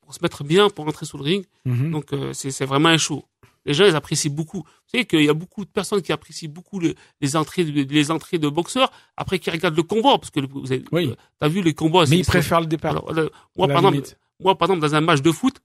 pour 0.00 0.14
se 0.14 0.20
mettre 0.22 0.42
bien, 0.42 0.68
pour 0.70 0.86
entrer 0.88 1.04
sur 1.06 1.18
le 1.18 1.24
ring. 1.24 1.44
Mhm. 1.66 1.90
Donc, 1.90 2.12
euh, 2.14 2.32
c'est 2.32 2.50
c'est 2.50 2.66
vraiment 2.66 2.88
un 2.88 2.98
show. 2.98 3.24
Les 3.64 3.74
gens, 3.74 3.84
ils 3.86 3.94
apprécient 3.94 4.30
beaucoup. 4.32 4.58
Vous 4.64 4.90
savez 4.90 5.04
qu'il 5.06 5.22
y 5.22 5.28
a 5.28 5.34
beaucoup 5.34 5.64
de 5.64 5.70
personnes 5.70 6.02
qui 6.02 6.12
apprécient 6.12 6.48
beaucoup 6.50 6.80
le- 6.80 6.94
les 7.20 7.36
entrées, 7.36 7.64
de, 7.64 7.82
les 7.92 8.10
entrées 8.10 8.38
de 8.38 8.48
boxeurs 8.48 8.90
après 9.16 9.38
qui 9.38 9.50
regardent 9.50 9.76
le 9.76 9.82
combat, 9.84 10.18
parce 10.18 10.30
que 10.30 10.40
le- 10.40 10.48
vous 10.48 10.72
avez, 10.72 10.84
Oui. 10.92 11.08
euh, 11.10 11.14
t'as 11.38 11.48
vu 11.48 11.62
les 11.62 11.72
combats. 11.74 12.04
Mais 12.08 12.18
ils 12.18 12.24
préfèrent 12.24 12.60
le 12.60 12.66
départ. 12.66 12.90
Alors, 12.92 13.10
euh, 13.16 13.28
moi, 13.56 13.68
par 13.68 13.78
exemple, 13.78 14.08
moi, 14.40 14.58
par 14.58 14.66
exemple, 14.68 14.80
dans 14.86 14.94
un 14.96 15.00
match 15.00 15.22
de 15.22 15.30
foot, 15.30 15.60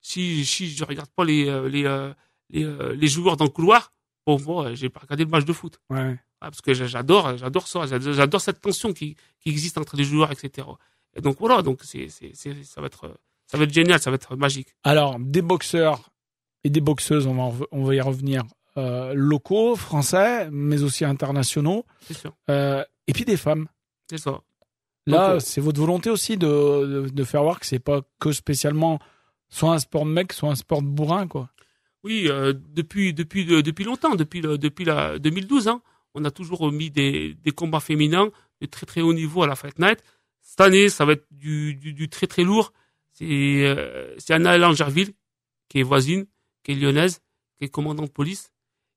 si, 0.00 0.44
si 0.44 0.68
je 0.70 0.84
regarde 0.84 1.08
pas 1.16 1.24
les, 1.24 1.48
euh, 1.48 1.68
les, 1.68 1.82
les, 2.50 2.94
les 2.96 3.08
joueurs 3.08 3.36
dans 3.36 3.44
le 3.44 3.50
couloir, 3.50 3.92
pour 4.24 4.40
moi, 4.40 4.74
j'ai 4.74 4.88
pas 4.90 5.00
regardé 5.00 5.24
le 5.24 5.30
match 5.30 5.44
de 5.44 5.52
foot. 5.52 5.78
Ouais. 5.90 6.18
Ah, 6.40 6.50
parce 6.50 6.60
que 6.60 6.74
j'a- 6.74 6.86
j'adore, 6.86 7.36
j'adore 7.38 7.66
ça, 7.68 7.86
j'adore 7.86 8.40
cette 8.40 8.60
tension 8.60 8.92
qui, 8.92 9.16
qui 9.40 9.48
existe 9.48 9.78
entre 9.78 9.96
les 9.96 10.04
joueurs, 10.04 10.30
etc. 10.30 10.66
Et 11.16 11.20
donc 11.22 11.38
voilà, 11.38 11.62
donc 11.62 11.80
c'est, 11.84 12.08
c'est, 12.08 12.32
c'est, 12.34 12.62
ça 12.64 12.80
va 12.82 12.88
être, 12.88 13.16
ça 13.46 13.56
va 13.56 13.64
être 13.64 13.72
génial, 13.72 13.98
ça 14.00 14.10
va 14.10 14.16
être 14.16 14.36
magique. 14.36 14.68
Alors, 14.82 15.18
des 15.18 15.40
boxeurs 15.42 16.10
et 16.64 16.70
des 16.70 16.80
boxeuses, 16.80 17.26
on 17.26 17.34
va, 17.34 17.66
on 17.70 17.84
va 17.84 17.94
y 17.94 18.00
revenir, 18.00 18.44
euh, 18.76 19.12
locaux, 19.14 19.76
français, 19.76 20.48
mais 20.50 20.82
aussi 20.82 21.04
internationaux, 21.04 21.84
C'est 22.00 22.14
sûr, 22.14 22.34
euh, 22.50 22.82
et 23.06 23.12
puis 23.12 23.24
des 23.24 23.36
femmes. 23.36 23.66
c'est 24.10 24.18
ça. 24.18 24.40
Là, 25.06 25.38
c'est 25.38 25.60
votre 25.60 25.78
volonté 25.78 26.08
aussi 26.08 26.38
de, 26.38 26.46
de, 26.46 27.08
de 27.10 27.24
faire 27.24 27.42
voir 27.42 27.60
que 27.60 27.66
c'est 27.66 27.78
pas 27.78 28.00
que 28.18 28.32
spécialement 28.32 28.98
soit 29.50 29.72
un 29.74 29.78
sport 29.78 30.06
de 30.06 30.10
mec, 30.10 30.32
soit 30.32 30.48
un 30.50 30.54
sport 30.54 30.80
de 30.80 30.86
bourrin, 30.86 31.26
quoi. 31.28 31.50
Oui, 32.04 32.26
euh, 32.28 32.52
depuis, 32.74 33.14
depuis, 33.14 33.50
euh, 33.52 33.62
depuis 33.62 33.84
longtemps, 33.84 34.14
depuis, 34.14 34.40
le, 34.40 34.58
depuis 34.58 34.84
la 34.84 35.18
2012, 35.18 35.68
hein, 35.68 35.82
on 36.14 36.24
a 36.24 36.30
toujours 36.30 36.70
mis 36.72 36.90
des, 36.90 37.34
des 37.34 37.50
combats 37.50 37.80
féminins 37.80 38.30
de 38.60 38.66
très 38.66 38.86
très 38.86 39.00
haut 39.00 39.14
niveau 39.14 39.42
à 39.42 39.46
la 39.46 39.56
Fight 39.56 39.78
Night. 39.78 39.98
Cette 40.42 40.60
année, 40.60 40.88
ça 40.88 41.04
va 41.04 41.12
être 41.12 41.26
du, 41.30 41.74
du, 41.74 41.92
du 41.92 42.08
très 42.08 42.26
très 42.26 42.44
lourd. 42.44 42.72
C'est, 43.12 43.24
euh, 43.64 44.14
c'est 44.18 44.34
Anna 44.34 44.58
Langerville, 44.58 45.12
qui 45.68 45.80
est 45.80 45.82
voisine, 45.82 46.26
qui 46.64 46.72
est 46.72 46.74
lyonnaise, 46.74 47.20
qui 47.56 47.64
est 47.64 47.68
commandant 47.68 48.02
de 48.02 48.10
police, 48.10 48.52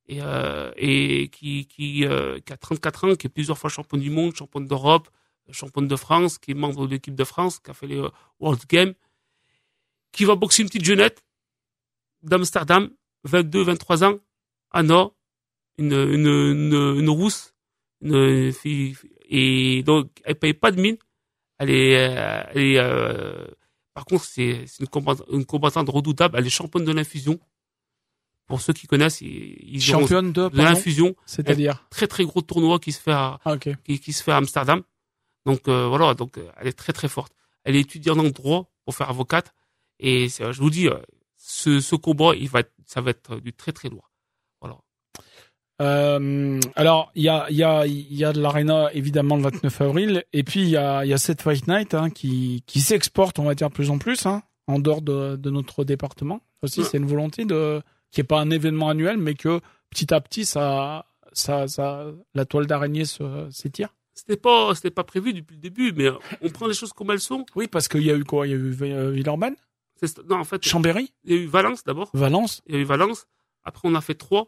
et, 0.07 0.21
euh, 0.21 0.71
euh, 0.71 1.27
qui 1.27 2.05
a 2.05 2.57
34 2.57 3.07
ans, 3.07 3.15
qui 3.15 3.27
est 3.27 3.29
plusieurs 3.29 3.57
fois 3.57 3.69
championne 3.69 4.01
du 4.01 4.09
monde, 4.09 4.35
championne 4.35 4.65
d'Europe, 4.65 5.09
championne 5.51 5.87
de 5.87 5.95
France, 5.95 6.37
qui 6.37 6.51
est 6.51 6.53
membre 6.53 6.87
de 6.87 6.91
l'équipe 6.91 7.15
de 7.15 7.23
France, 7.23 7.59
qui 7.59 7.69
a 7.69 7.73
fait 7.73 7.87
les 7.87 7.99
euh, 7.99 8.09
World 8.39 8.61
Games, 8.67 8.93
qui 10.11 10.25
va 10.25 10.35
boxer 10.35 10.63
une 10.63 10.69
petite 10.69 10.85
jeunette 10.85 11.23
d'Amsterdam, 12.23 12.89
22, 13.25 13.63
23 13.63 14.03
ans, 14.05 14.19
Anna, 14.71 15.09
une, 15.77 15.93
une, 15.93 16.73
une, 16.97 17.09
rousse, 17.09 17.53
et 18.01 19.83
donc 19.83 20.09
elle 20.23 20.35
paye 20.35 20.53
pas 20.53 20.71
de 20.71 20.81
mine. 20.81 20.97
Elle 21.59 21.69
est, 21.71 22.77
par 23.93 24.05
contre, 24.05 24.25
c'est 24.25 24.65
une 24.79 25.45
combattante 25.45 25.89
redoutable. 25.89 26.37
Elle 26.37 26.45
est 26.45 26.51
championne 26.51 26.85
de 26.85 26.91
l'infusion. 26.91 27.39
Pour 28.47 28.61
ceux 28.61 28.73
qui 28.73 28.87
connaissent, 28.87 29.19
ils, 29.21 29.81
Championne 29.81 30.31
de, 30.31 30.47
de 30.47 30.57
l'infusion. 30.57 31.15
c'est-à-dire. 31.25 31.85
Très 31.89 32.07
très 32.07 32.23
gros 32.23 32.41
tournoi 32.41 32.79
qui 32.79 32.91
se 32.93 33.01
fait 33.01 33.11
à, 33.11 33.39
Ah, 33.45 33.57
qui, 33.57 33.99
qui 33.99 34.13
se 34.13 34.23
fait 34.23 34.31
à 34.31 34.37
Amsterdam. 34.37 34.81
Donc 35.45 35.67
euh, 35.67 35.87
voilà, 35.87 36.13
donc 36.13 36.37
euh, 36.37 36.47
elle 36.57 36.67
est 36.67 36.73
très 36.77 36.93
très 36.93 37.07
forte. 37.09 37.33
Elle 37.65 37.75
est 37.75 37.81
étudiante 37.81 38.19
en 38.19 38.29
droit 38.29 38.71
pour 38.85 38.95
faire 38.95 39.09
avocate. 39.09 39.53
Et 39.99 40.27
je 40.29 40.59
vous 40.59 40.69
dis, 40.69 40.87
euh, 40.87 40.95
ce, 41.37 41.79
ce 41.81 41.95
combat, 41.95 42.33
il 42.35 42.47
va 42.49 42.61
être, 42.61 42.71
ça 42.85 43.01
va 43.01 43.11
être 43.11 43.37
du 43.41 43.51
très 43.51 43.73
très 43.73 43.89
lourd. 43.89 44.11
Voilà. 44.61 44.77
Euh, 45.81 46.59
alors, 46.75 47.11
il 47.15 47.23
y 47.23 47.29
a, 47.29 47.47
il 47.49 47.55
y, 47.57 47.63
a, 47.63 47.85
il 47.85 48.13
y 48.15 48.23
a 48.25 48.33
de 48.33 48.41
l'arena, 48.41 48.89
évidemment, 48.93 49.35
le 49.35 49.43
29 49.43 49.81
avril. 49.81 50.23
Et 50.33 50.43
puis, 50.43 50.61
il 50.61 50.69
y 50.69 50.77
a, 50.77 51.05
il 51.05 51.09
y 51.09 51.13
a 51.13 51.17
cette 51.17 51.41
Fight 51.41 51.67
Night 51.67 51.93
hein, 51.93 52.09
qui, 52.09 52.63
qui 52.65 52.79
s'exporte, 52.79 53.37
on 53.39 53.43
va 53.43 53.55
dire, 53.55 53.69
de 53.69 53.73
plus 53.73 53.89
en 53.89 53.97
plus, 53.99 54.25
hein, 54.25 54.41
en 54.67 54.79
dehors 54.79 55.01
de, 55.01 55.35
de 55.35 55.49
notre 55.49 55.83
département. 55.83 56.41
Aussi, 56.63 56.79
Ouais. 56.81 56.87
c'est 56.89 56.97
une 56.97 57.05
volonté 57.05 57.45
de 57.45 57.81
qui 58.17 58.21
est 58.21 58.23
pas 58.23 58.39
un 58.39 58.49
événement 58.49 58.89
annuel, 58.89 59.17
mais 59.17 59.35
que 59.35 59.61
petit 59.91 60.11
à 60.11 60.19
petit, 60.19 60.43
ça, 60.43 61.05
ça, 61.33 61.67
ça, 61.67 62.07
la 62.33 62.45
toile 62.45 62.65
d'araignée 62.65 63.03
s'étire. 63.51 63.93
C'était 64.15 64.37
pas, 64.37 64.73
c'était 64.73 64.89
pas 64.89 65.03
prévu 65.03 65.33
depuis 65.33 65.53
le 65.53 65.61
début, 65.61 65.93
mais 65.95 66.09
on 66.41 66.49
prend 66.49 66.65
les 66.65 66.73
choses 66.73 66.93
comme 66.93 67.11
elles 67.11 67.19
sont. 67.19 67.45
Oui, 67.55 67.67
parce 67.67 67.87
qu'il 67.87 68.01
y 68.01 68.09
a 68.09 68.15
eu 68.15 68.23
quoi? 68.23 68.47
Il 68.47 68.49
y 68.49 68.53
a 68.53 68.57
eu 68.57 68.75
euh, 68.81 69.11
Villeurbanne, 69.11 69.55
Non, 70.27 70.37
en 70.37 70.43
fait, 70.45 70.65
Chambéry, 70.65 71.13
il 71.25 71.31
y 71.31 71.37
a 71.37 71.41
eu 71.43 71.45
Valence 71.45 71.83
d'abord. 71.83 72.09
Valence. 72.15 72.63
Il 72.65 72.73
y 72.73 72.77
a 72.79 72.81
eu 72.81 72.85
Valence. 72.85 73.27
Après, 73.63 73.87
on 73.87 73.93
a 73.93 74.01
fait 74.01 74.15
Troyes. 74.15 74.47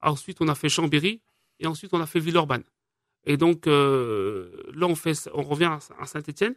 Ensuite, 0.00 0.38
on 0.40 0.48
a 0.48 0.54
fait 0.54 0.70
Chambéry. 0.70 1.20
Et 1.60 1.66
ensuite, 1.66 1.92
on 1.92 2.00
a 2.00 2.06
fait 2.06 2.20
Villeurbanne. 2.20 2.64
Et 3.26 3.36
donc, 3.36 3.66
euh, 3.66 4.50
là, 4.74 4.86
on, 4.86 4.94
fait, 4.94 5.28
on 5.34 5.42
revient 5.42 5.66
à 5.66 5.80
à 6.00 6.06
Saint-Etienne, 6.06 6.54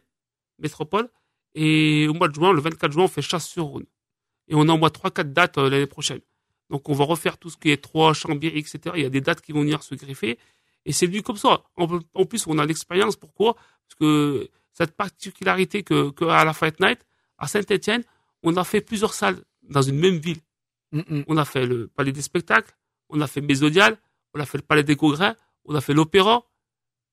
métropole. 0.58 1.10
Et 1.54 2.08
au 2.08 2.14
mois 2.14 2.28
de 2.28 2.34
juin, 2.34 2.54
le 2.54 2.62
24 2.62 2.92
juin, 2.92 3.04
on 3.04 3.08
fait 3.08 3.20
Chasse-sur-Rhône. 3.20 3.84
Et 4.48 4.54
on 4.54 4.66
envoie 4.70 4.88
3-4 4.88 5.34
dates 5.34 5.58
euh, 5.58 5.68
l'année 5.68 5.86
prochaine. 5.86 6.20
Donc, 6.70 6.88
on 6.88 6.94
va 6.94 7.04
refaire 7.04 7.36
tout 7.36 7.50
ce 7.50 7.56
qui 7.56 7.70
est 7.70 7.82
Troyes, 7.82 8.14
Chambéry, 8.14 8.58
etc. 8.58 8.78
Il 8.94 9.02
y 9.02 9.06
a 9.06 9.10
des 9.10 9.20
dates 9.20 9.40
qui 9.40 9.52
vont 9.52 9.60
venir 9.60 9.82
se 9.82 9.94
greffer. 9.94 10.38
Et 10.86 10.92
c'est 10.92 11.06
venu 11.06 11.22
comme 11.22 11.36
ça. 11.36 11.62
En, 11.76 12.24
plus, 12.24 12.46
on 12.46 12.58
a 12.58 12.64
l'expérience. 12.64 13.16
Pourquoi? 13.16 13.54
Parce 13.54 13.96
que 13.98 14.48
cette 14.72 14.92
particularité 14.92 15.82
que, 15.82 16.10
que 16.10 16.24
à 16.24 16.44
la 16.44 16.52
Fight 16.52 16.80
Night, 16.80 17.00
à 17.38 17.46
Saint-Etienne, 17.48 18.02
on 18.42 18.56
a 18.56 18.64
fait 18.64 18.80
plusieurs 18.80 19.14
salles 19.14 19.42
dans 19.68 19.82
une 19.82 19.98
même 19.98 20.16
ville. 20.16 20.38
Mm. 20.92 21.22
On 21.26 21.36
a 21.36 21.44
fait 21.44 21.66
le 21.66 21.88
Palais 21.88 22.12
des 22.12 22.22
Spectacles, 22.22 22.74
on 23.08 23.20
a 23.20 23.26
fait 23.26 23.40
Mésodial, 23.40 23.96
on 24.34 24.40
a 24.40 24.46
fait 24.46 24.58
le 24.58 24.62
Palais 24.62 24.82
des 24.82 24.96
Congrès, 24.96 25.34
on 25.64 25.74
a 25.74 25.80
fait 25.80 25.94
l'Opéra. 25.94 26.44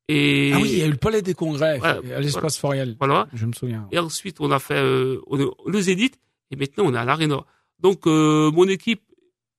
Et 0.07 0.51
Ah 0.53 0.59
oui, 0.61 0.69
il 0.71 0.79
y 0.79 0.81
a 0.83 0.85
eu 0.85 0.91
le 0.91 0.97
Palais 0.97 1.21
des 1.21 1.33
Congrès 1.33 1.79
à 1.81 2.19
l'espace 2.19 2.57
Foriel. 2.57 2.95
voilà. 2.97 3.27
Je 3.33 3.45
me 3.45 3.53
souviens. 3.53 3.87
Et 3.91 3.99
ensuite, 3.99 4.39
on 4.39 4.51
a 4.51 4.59
fait 4.59 4.81
euh, 4.81 5.21
on 5.27 5.37
le 5.65 5.81
Zénith, 5.81 6.17
et 6.51 6.55
maintenant 6.55 6.85
on 6.85 6.93
est 6.93 6.97
à 6.97 7.05
l'Arena. 7.05 7.43
Donc 7.79 8.07
euh, 8.07 8.49
mon 8.51 8.67
équipe, 8.67 9.01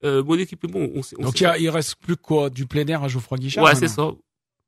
euh, 0.04 0.22
mon 0.22 0.34
équipe 0.38 0.62
moi, 0.72 0.82
on 0.94 1.00
on 1.18 1.22
Donc 1.22 1.40
il, 1.40 1.46
a- 1.46 1.58
il 1.58 1.68
reste 1.70 1.96
plus 1.96 2.16
quoi 2.16 2.50
Du 2.50 2.66
plein 2.66 2.87
air 2.87 3.02
à 3.02 3.08
Geoffroy 3.08 3.38
Guichard 3.38 3.64
ouais, 3.64 3.74
c'est 3.74 3.88
ça. 3.88 4.06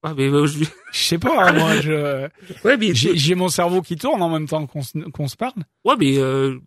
Ouais, 0.02 0.14
mais 0.16 0.28
euh, 0.28 0.46
je... 0.46 0.64
Je 0.92 0.98
sais 0.98 1.18
pas, 1.18 1.48
hein, 1.48 1.52
moi, 1.52 1.80
je, 1.80 2.28
ouais, 2.64 2.76
mais 2.76 2.94
j'ai, 2.94 3.16
j'ai 3.16 3.34
mon 3.34 3.48
cerveau 3.48 3.82
qui 3.82 3.96
tourne 3.96 4.20
en 4.22 4.28
même 4.30 4.48
temps 4.48 4.66
qu'on 4.66 4.82
se, 4.82 4.98
qu'on 5.10 5.28
se 5.28 5.36
parle. 5.36 5.62
ouais, 5.84 5.94
mais 5.98 6.16
euh, 6.18 6.58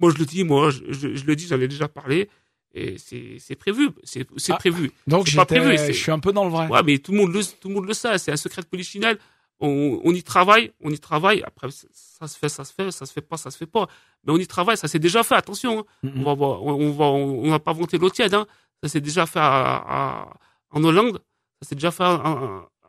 moi 0.00 0.10
je 0.12 0.18
le 0.18 0.24
dis, 0.24 0.44
moi 0.44 0.70
je, 0.70 0.80
je, 0.88 1.14
je 1.14 1.24
le 1.24 1.36
dis, 1.36 1.46
j'en 1.46 1.60
ai 1.60 1.68
déjà 1.68 1.88
parlé, 1.88 2.28
et 2.74 2.96
c'est 2.98 3.36
c'est 3.38 3.54
prévu, 3.56 3.90
c'est 4.04 4.26
c'est 4.36 4.52
Ah. 4.52 4.56
prévu. 4.56 4.90
Donc 5.06 5.32
pas 5.34 5.44
prévu, 5.46 5.76
je 5.78 5.92
suis 5.92 6.10
un 6.12 6.18
peu 6.20 6.32
dans 6.32 6.44
le 6.44 6.50
vrai. 6.50 6.66
Ouais, 6.68 6.82
mais 6.84 6.98
tout 6.98 7.12
le 7.12 7.18
monde 7.18 7.32
le, 7.32 7.42
tout 7.60 7.68
le 7.68 7.74
monde 7.74 7.86
le 7.86 7.94
sait. 7.94 8.16
C'est 8.18 8.32
un 8.32 8.36
secret 8.36 8.62
de 8.62 8.66
polichinelle. 8.66 9.18
On, 9.60 10.00
on 10.04 10.12
y 10.14 10.22
travaille, 10.22 10.70
on 10.80 10.90
y 10.90 10.98
travaille. 11.00 11.42
Après, 11.42 11.68
ça, 11.70 11.86
ça 11.92 12.28
se 12.28 12.38
fait, 12.38 12.48
ça 12.48 12.64
se 12.64 12.72
fait, 12.72 12.90
ça 12.92 13.06
se 13.06 13.12
fait 13.12 13.20
pas, 13.20 13.36
ça 13.36 13.50
se 13.50 13.56
fait 13.58 13.66
pas. 13.66 13.88
Mais 14.24 14.32
on 14.32 14.36
y 14.38 14.46
travaille, 14.46 14.76
ça 14.76 14.88
s'est 14.88 14.98
déjà 14.98 15.22
fait. 15.22 15.34
Attention, 15.34 15.80
hein. 15.80 15.84
On 16.16 16.22
va, 16.34 16.44
on, 16.44 16.90
va, 16.92 17.04
on 17.06 17.48
n'a 17.50 17.58
pas 17.58 17.72
vanté 17.72 17.98
l'eau 17.98 18.10
tiède. 18.10 18.34
Hein. 18.34 18.46
Ça 18.82 18.88
s'est 18.88 19.00
déjà 19.00 19.26
fait 19.26 19.38
à, 19.38 19.76
à- 19.86 20.36
en 20.70 20.84
Hollande. 20.84 21.20
Ça 21.62 21.68
s'est 21.68 21.74
déjà 21.74 21.90
fait 21.90 22.04
en, 22.04 22.24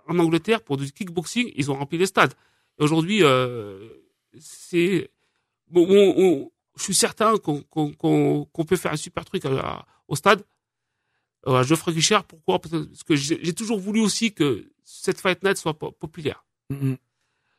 en- 0.08 0.20
Angleterre 0.20 0.62
pour 0.64 0.78
du 0.78 0.92
kickboxing. 0.92 1.52
Ils 1.56 1.70
ont 1.72 1.76
rempli 1.76 1.98
les 1.98 2.08
stades. 2.08 2.34
Et 2.80 2.84
aujourd'hui, 2.84 3.20
euh, 3.24 3.90
c'est 4.40 5.12
bon. 5.70 5.86
on- 5.90 6.14
on- 6.24 6.52
je 6.78 6.84
suis 6.84 6.96
certain 6.96 7.38
qu'on 7.38 8.66
peut 8.68 8.76
faire 8.76 8.94
un 8.94 8.98
super 8.98 9.24
truc 9.26 9.46
à- 9.46 9.50
à- 9.60 9.86
au 10.08 10.16
stade. 10.16 10.44
Euh, 11.48 11.64
Geoffrey 11.64 11.94
Guichard, 11.94 12.26
pourquoi? 12.26 12.60
Parce 12.60 13.04
que 13.06 13.16
j'ai 13.16 13.54
toujours 13.54 13.80
voulu 13.80 14.02
aussi 14.02 14.34
que 14.34 14.70
cette 14.84 15.22
Fight 15.22 15.42
Night 15.44 15.58
soit 15.58 15.74
po- 15.74 15.92
populaire. 15.92 16.44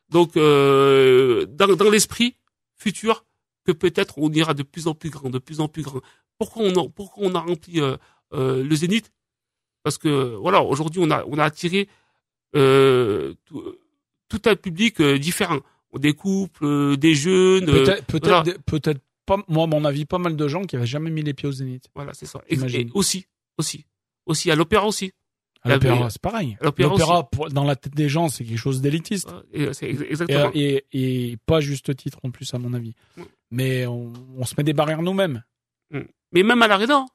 Donc, 0.09 0.35
euh, 0.37 1.45
dans, 1.47 1.75
dans 1.75 1.89
l'esprit 1.89 2.35
futur, 2.75 3.25
que 3.65 3.71
peut-être 3.71 4.17
on 4.17 4.31
ira 4.31 4.53
de 4.53 4.63
plus 4.63 4.87
en 4.87 4.93
plus 4.93 5.09
grand, 5.09 5.29
de 5.29 5.39
plus 5.39 5.59
en 5.59 5.67
plus 5.67 5.83
grand. 5.83 6.01
Pourquoi 6.37 6.63
on 6.63 6.75
a, 6.85 6.89
pourquoi 6.89 7.23
on 7.27 7.35
a 7.35 7.39
rempli 7.39 7.79
euh, 7.81 7.95
euh, 8.33 8.63
le 8.63 8.75
Zénith? 8.75 9.11
Parce 9.83 9.97
que 9.97 10.35
voilà, 10.35 10.61
aujourd'hui 10.63 11.01
on 11.03 11.09
a 11.11 11.23
on 11.25 11.37
a 11.37 11.43
attiré 11.43 11.87
euh, 12.55 13.33
tout, 13.45 13.63
tout 14.29 14.41
un 14.45 14.55
public 14.55 15.01
différent. 15.01 15.59
Des 15.97 16.13
couples, 16.13 16.95
des 16.97 17.15
jeunes. 17.15 17.65
Peut-être, 17.65 18.05
peut-être, 18.05 18.27
voilà. 18.27 18.43
des- 18.43 18.55
peut-être 18.65 19.01
pas, 19.25 19.43
moi, 19.49 19.65
à 19.65 19.67
mon 19.67 19.83
avis, 19.83 20.05
pas 20.05 20.19
mal 20.19 20.37
de 20.37 20.47
gens 20.47 20.63
qui 20.63 20.77
avaient 20.77 20.85
jamais 20.85 21.09
mis 21.11 21.21
les 21.21 21.33
pieds 21.33 21.49
au 21.49 21.51
Zénith. 21.51 21.89
voilà, 21.93 22.13
c'est 22.13 22.25
ça. 22.25 22.41
Et, 22.47 22.57
aussi, 22.93 23.25
aussi, 23.57 23.85
aussi 24.25 24.49
à 24.49 24.55
l'opéra 24.55 24.87
aussi. 24.87 25.11
À 25.63 25.69
l'opéra, 25.69 26.09
c'est 26.09 26.21
pareil. 26.21 26.57
L'opéra 26.61 27.29
dans 27.51 27.65
la 27.65 27.75
tête 27.75 27.93
des 27.93 28.07
gens, 28.09 28.29
c'est 28.29 28.45
quelque 28.45 28.57
chose 28.57 28.81
d'élitiste. 28.81 29.29
Et 29.53 29.67
Et, 30.93 31.37
pas 31.45 31.59
juste 31.59 31.95
titre 31.95 32.19
en 32.23 32.31
plus, 32.31 32.53
à 32.53 32.57
mon 32.57 32.73
avis. 32.73 32.95
Mais 33.51 33.85
on, 33.85 34.11
on 34.37 34.45
se 34.45 34.53
met 34.57 34.63
des 34.63 34.73
barrières 34.73 35.01
nous-mêmes. 35.01 35.43
Mais 36.33 36.43
même 36.43 36.61
à 36.61 36.67
l'arena, 36.69 37.05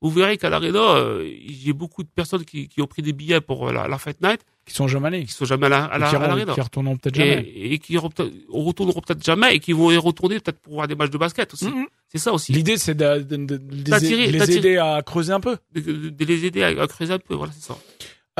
vous 0.00 0.10
verrez 0.10 0.36
qu'à 0.38 0.48
l'Arena, 0.50 0.78
euh, 0.96 1.30
j'ai 1.46 1.72
beaucoup 1.74 2.02
de 2.02 2.08
personnes 2.08 2.44
qui, 2.44 2.68
qui 2.68 2.80
ont 2.82 2.86
pris 2.86 3.02
des 3.02 3.12
billets 3.12 3.40
pour 3.42 3.68
euh, 3.68 3.72
la, 3.72 3.86
la 3.88 3.98
Fight 3.98 4.20
Night, 4.22 4.40
Qui 4.66 4.74
sont 4.74 4.88
jamais 4.88 5.08
allés. 5.08 5.24
qui 5.24 5.32
sont 5.32 5.44
jamais 5.44 5.66
à 5.66 5.70
la- 5.70 5.84
à 5.84 5.98
la- 5.98 6.08
qui, 6.08 6.14
l'Arena. 6.14 6.52
retourneront 6.54 6.96
peut-être 6.96 7.14
jamais. 7.14 7.42
Et, 7.42 7.74
et 7.74 7.78
qui 7.78 7.96
re- 7.96 8.32
retourneront 8.48 9.00
peut-être 9.02 9.22
jamais 9.24 9.54
et 9.54 9.60
qui 9.60 9.72
vont 9.72 9.90
y 9.90 9.96
retourner 9.98 10.40
peut-être 10.40 10.58
pour 10.60 10.74
voir 10.74 10.88
des 10.88 10.94
matchs 10.94 11.10
de 11.10 11.18
basket 11.18 11.52
aussi. 11.54 11.66
Mhm. 11.66 11.86
C'est 12.08 12.18
ça 12.18 12.32
aussi. 12.32 12.52
L'idée, 12.52 12.76
c'est 12.78 12.94
de, 12.94 13.20
de- 13.20 13.36
de- 13.36 13.56
de 13.58 14.30
les, 14.30 14.56
aider 14.56 14.76
à 14.78 15.02
creuser 15.02 15.32
un 15.32 15.40
peu. 15.40 15.56
De, 15.74 16.24
les 16.24 16.44
aider 16.46 16.62
à, 16.62 16.68
à 16.82 16.86
creuser 16.86 17.12
un 17.14 17.18
peu, 17.18 17.34
voilà, 17.34 17.52
c'est 17.52 17.64
ça. 17.66 17.76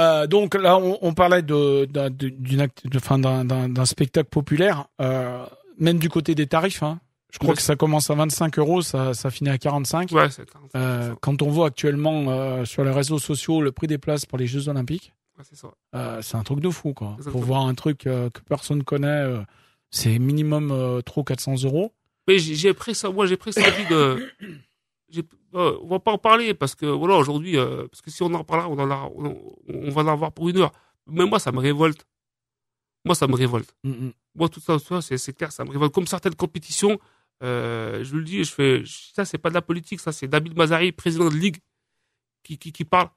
Euh, 0.01 0.27
donc 0.27 0.55
là, 0.55 0.77
on, 0.79 0.99
on 1.03 1.13
parlait 1.15 1.43
d'un 1.43 1.77
spectacle 3.85 4.29
populaire, 4.29 4.87
euh, 5.01 5.45
même 5.79 5.99
du 5.99 6.09
côté 6.09 6.35
des 6.35 6.47
tarifs. 6.47 6.83
Hein. 6.83 7.01
Je 7.35 7.41
crois 7.41 7.57
que 7.57 7.63
ça 7.63 7.75
commence 7.75 8.11
à 8.11 8.15
25 8.15 8.61
euros, 8.61 8.81
ça, 8.81 9.13
ça 9.13 9.29
finit 9.29 9.51
à 9.51 9.59
45. 9.59 10.13
Ouais, 10.13 10.31
c'est 10.31 10.49
40, 10.49 10.71
Euh, 10.77 11.15
quand 11.21 11.43
on 11.43 11.51
voit 11.51 11.67
actuellement 11.67 12.27
euh, 12.29 12.65
sur 12.65 12.85
les 12.85 12.93
réseaux 12.93 13.19
sociaux 13.19 13.61
le 13.61 13.73
prix 13.73 13.89
des 13.89 13.99
places 13.99 14.25
pour 14.25 14.39
les 14.39 14.47
Jeux 14.47 14.69
Olympiques. 14.69 15.13
Ouais, 15.37 15.45
c'est 15.51 15.67
euh, 15.97 16.23
c'est 16.23 16.37
un 16.37 16.45
truc 16.45 16.61
de 16.61 16.71
fou, 16.71 16.95
quoi. 16.95 17.15
Exactement. 17.17 17.33
Pour 17.33 17.43
voir 17.43 17.67
un 17.67 17.75
truc 17.75 17.99
que 17.99 18.31
personne 18.49 18.85
connaît, 18.85 19.09
euh, 19.09 19.41
c'est 19.91 20.21
minimum 20.21 21.03
trop 21.05 21.25
400 21.25 21.65
euros. 21.65 21.93
Mais 22.29 22.39
j'ai 22.39 22.73
pris 22.73 22.95
ça, 22.95 23.11
moi 23.11 23.27
j'ai 23.27 23.37
pris 23.37 23.53
ça 23.53 23.63
envie 23.63 23.87
de. 23.91 24.31
on 25.55 25.89
va 25.89 25.99
pas 25.99 26.13
en 26.13 26.19
parler 26.19 26.55
parce 26.55 26.77
que 26.77 26.87
voilà 26.87 27.17
aujourd'hui, 27.17 27.57
parce 27.57 28.01
que 28.01 28.13
si 28.13 28.23
on 28.23 28.33
en 28.33 28.45
parle, 28.45 28.71
on 28.71 28.79
en 28.79 28.91
a, 28.93 29.11
on, 29.17 29.37
on 29.69 29.91
va 29.91 30.03
en 30.03 30.07
avoir 30.07 30.31
pour 30.31 30.49
une 30.49 30.59
heure. 30.59 30.73
Mais 31.09 31.27
moi 31.27 31.41
ça 31.41 31.51
me 31.51 31.59
révolte. 31.59 32.07
Moi 33.05 33.17
ça 33.17 33.27
me 33.27 33.35
révolte. 33.35 33.75
Mm, 33.83 33.91
mm. 33.91 34.13
Moi 34.37 34.49
tout 34.49 34.61
ça, 34.61 34.79
ça 34.79 35.03
c'est 35.03 35.37
clair, 35.37 35.51
ça 35.51 35.65
me 35.65 35.71
révolte. 35.71 35.93
Comme 35.93 36.07
certaines 36.07 36.37
compétitions, 36.37 36.97
euh, 37.43 38.05
je 38.05 38.17
le 38.17 38.25
dis, 38.25 38.45
je 38.45 38.53
fais, 38.53 38.83
ça 38.87 39.25
c'est 39.25 39.39
pas 39.39 39.51
de 39.51 39.55
la 39.55 39.63
politique, 39.63 40.01
ça 40.01 40.13
c'est 40.13 40.29
David 40.29 40.57
Mazari, 40.57 40.93
président 40.93 41.29
de 41.29 41.37
ligue, 41.37 41.59
qui 42.43 42.59
qui, 42.59 42.73
qui 42.73 42.85
parle 42.85 43.11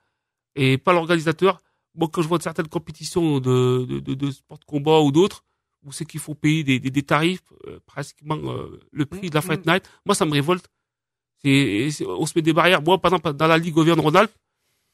et 0.56 0.78
pas 0.78 0.94
l'organisateur. 0.94 1.62
Moi 1.96 2.10
quand 2.12 2.22
je 2.22 2.28
vois 2.28 2.40
certaines 2.40 2.68
compétitions 2.68 3.40
de 3.40 3.86
de, 3.86 4.00
de, 4.00 4.14
de 4.14 4.32
sport 4.32 4.60
de 4.60 4.66
combat 4.66 5.00
ou 5.00 5.12
d'autres 5.12 5.44
où 5.84 5.92
c'est 5.92 6.06
qu'il 6.06 6.20
faut 6.20 6.36
payer 6.36 6.64
des, 6.64 6.80
des, 6.80 6.90
des 6.90 7.04
tarifs 7.04 7.42
euh, 7.68 7.80
pratiquement 7.86 8.36
euh, 8.36 8.80
le 8.92 9.06
prix 9.06 9.30
de 9.30 9.36
la 9.36 9.42
Fight 9.42 9.66
Night. 9.66 9.90
Moi, 10.06 10.16
ça 10.16 10.26
me 10.26 10.32
révolte. 10.32 10.68
C'est, 11.44 11.90
on 12.06 12.26
se 12.26 12.34
met 12.36 12.42
des 12.42 12.54
barrières. 12.54 12.82
Moi, 12.82 13.00
par 13.00 13.14
exemple, 13.14 13.34
dans 13.34 13.48
la 13.48 13.58
Ligue 13.58 13.78
Auvergne-Rhône-Alpes, 13.78 14.34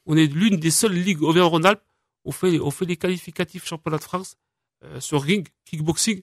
on 0.06 0.18
est 0.18 0.28
l'une 0.28 0.58
des 0.58 0.72
seules 0.72 0.94
ligues 0.94 1.24
Auvergne-Rhône-Alpes. 1.24 1.82
On 2.26 2.32
fait, 2.32 2.60
on 2.60 2.70
fait 2.70 2.86
des 2.86 2.98
qualificatifs 2.98 3.66
championnat 3.66 3.98
de 3.98 4.04
France 4.04 4.36
euh, 4.84 5.00
sur 5.00 5.22
ring, 5.22 5.48
kickboxing, 5.66 6.22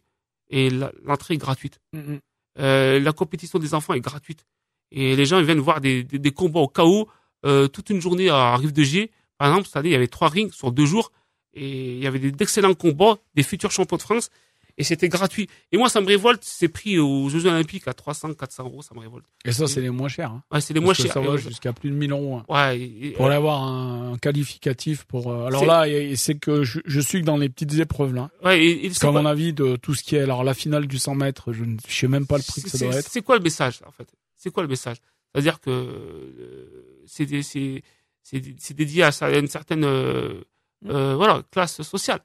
et 0.51 0.71
l'entrée 1.05 1.35
est 1.35 1.39
gratuite. 1.39 1.81
Mm, 1.93 1.99
mm. 1.99 2.21
Euh, 2.61 3.01
la 3.01 3.13
compétition 3.13 3.59
des 3.59 3.75
enfants 3.75 3.95
est 3.95 4.01
gratuite. 4.01 4.47
Et 4.93 5.17
les 5.17 5.25
gens 5.25 5.41
viennent 5.43 5.61
voir 5.61 5.81
des, 5.81 6.07
combats 6.35 6.61
au 6.61 6.69
chaos 6.69 7.09
euh, 7.47 7.69
toute 7.69 7.91
une 7.91 8.01
journée 8.01 8.29
à 8.29 8.57
Rive 8.57 8.73
de 8.73 8.83
Gier. 8.83 9.11
Par 9.39 9.49
exemple, 9.49 9.67
cette 9.67 9.77
année, 9.77 9.91
il 9.91 9.93
y 9.93 9.97
avait 9.97 10.09
trois 10.09 10.29
rings 10.29 10.53
sur 10.53 10.73
deux 10.73 10.87
jours. 10.87 11.13
Et 11.55 11.95
il 11.95 11.99
y 11.99 12.07
avait 12.07 12.19
d'excellents 12.19 12.75
combats, 12.75 13.19
des 13.35 13.43
futurs 13.43 13.71
champions 13.71 13.97
de 13.97 14.03
France. 14.03 14.31
Et 14.79 14.85
c'était 14.85 15.09
gratuit. 15.09 15.49
Et 15.73 15.77
moi, 15.77 15.89
ça 15.89 16.01
me 16.01 16.07
révolte. 16.07 16.43
C'est 16.45 16.69
pris 16.69 16.99
aux 16.99 17.29
Jeux 17.29 17.47
Olympiques 17.47 17.87
à 17.89 17.95
300, 17.95 18.35
400 18.35 18.65
euros. 18.65 18.83
Ça 18.83 18.95
me 18.95 19.01
révolte. 19.01 19.27
Et 19.45 19.53
ça, 19.53 19.67
c'est 19.67 19.81
les 19.81 19.91
moins 19.91 20.09
chers. 20.09 20.31
Hein. 20.31 20.43
Ouais, 20.53 20.61
c'est 20.61 20.75
les 20.75 20.81
Parce 20.81 20.85
moins 20.85 20.95
que 20.95 21.03
chers. 21.03 21.13
Ça 21.13 21.21
va 21.21 21.37
jusqu'à 21.37 21.73
plus 21.73 21.91
de 21.91 21.95
1000 21.95 22.13
euros. 22.13 22.37
hein. 22.37 22.45
ouais, 22.49 22.81
et- 22.81 23.11
Pour 23.13 23.31
avoir 23.31 23.63
un, 23.63 24.13
un 24.13 24.19
qualificatif 24.19 25.05
pour. 25.05 25.31
euh, 25.33 25.47
alors 25.47 25.65
là, 25.65 25.85
c'est 26.17 26.39
que 26.39 26.65
je, 26.65 26.81
je 26.85 27.01
suis 27.01 27.21
que 27.21 27.27
dans 27.27 27.37
les 27.37 27.49
petites 27.49 27.75
épreuves 27.79 28.15
là. 28.15 28.31
ouais, 28.45 28.65
et- 28.65 28.87
et 28.87 28.91
mon 29.13 29.25
avis, 29.27 29.53
de 29.53 29.77
tout 29.77 29.95
ce 29.95 30.03
qui 30.03 30.17
est 30.17 30.21
alors 30.21 30.45
la 30.45 30.55
finale 30.55 30.87
du 30.87 30.99
100 30.99 31.15
mètres, 31.15 31.53
je 31.53 31.65
ne 31.65 31.77
je 31.89 31.95
sais 31.95 32.09
même 32.09 32.27
pas 32.27 32.37
le 32.39 32.43
prix 32.43 32.63
que 32.63 32.69
ça 32.71 32.79
doit 32.79 32.97
être. 32.97 33.09
C'est 33.11 33.23
quoi 33.23 33.37
le 33.37 33.43
message, 33.43 33.81
en 33.87 33.91
fait? 33.93 34.09
C'est 34.37 34.51
quoi 34.51 34.63
le 34.63 34.69
message? 34.69 34.97
C'est-à-dire 35.33 35.61
que 35.61 35.71
euh, 35.71 37.05
c'est 37.07 38.75
dédié 38.75 39.03
à 39.03 39.13
ça- 39.13 39.27
à 39.27 39.39
une 39.39 39.47
certaine 39.49 39.85
euh, 39.85 40.41
euh, 40.89 41.15
voilà 41.17 41.43
classe 41.51 41.83
sociale. 41.83 42.21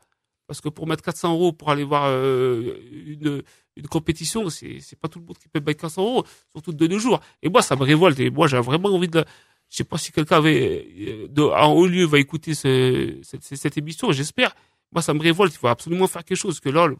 Parce 0.47 0.61
que 0.61 0.69
pour 0.69 0.85
mettre 0.87 1.03
400 1.03 1.33
euros 1.33 1.53
pour 1.53 1.71
aller 1.71 1.83
voir 1.83 2.05
euh, 2.07 2.77
une 2.91 3.41
une 3.77 3.87
compétition, 3.87 4.49
c'est 4.49 4.79
c'est 4.79 4.95
pas 4.99 5.07
tout 5.07 5.19
le 5.19 5.25
monde 5.25 5.37
qui 5.37 5.47
peut 5.47 5.59
mettre 5.59 5.81
400 5.81 6.01
euros, 6.03 6.23
surtout 6.51 6.71
de 6.71 6.87
deux 6.87 6.99
jours. 6.99 7.19
Et 7.41 7.49
moi, 7.49 7.61
ça 7.61 7.75
me 7.75 7.83
révolte. 7.83 8.19
Et 8.19 8.29
moi, 8.29 8.47
j'ai 8.47 8.59
vraiment 8.59 8.89
envie 8.89 9.07
de. 9.07 9.25
Je 9.69 9.77
sais 9.77 9.83
pas 9.83 9.97
si 9.97 10.11
quelqu'un 10.11 10.37
avait 10.37 10.87
euh, 10.99 11.27
de, 11.27 11.41
en 11.41 11.73
haut 11.73 11.87
lieu 11.87 12.05
va 12.05 12.19
écouter 12.19 12.53
ce, 12.53 13.17
cette, 13.23 13.43
cette 13.43 13.77
émission. 13.77 14.11
J'espère. 14.11 14.55
Moi, 14.91 15.01
ça 15.01 15.13
me 15.15 15.19
révolte. 15.19 15.53
Il 15.53 15.57
faut 15.57 15.67
absolument 15.67 16.07
faire 16.07 16.23
quelque 16.23 16.37
chose. 16.37 16.59
Que 16.59 16.69
là, 16.69 16.85
le- 16.87 16.95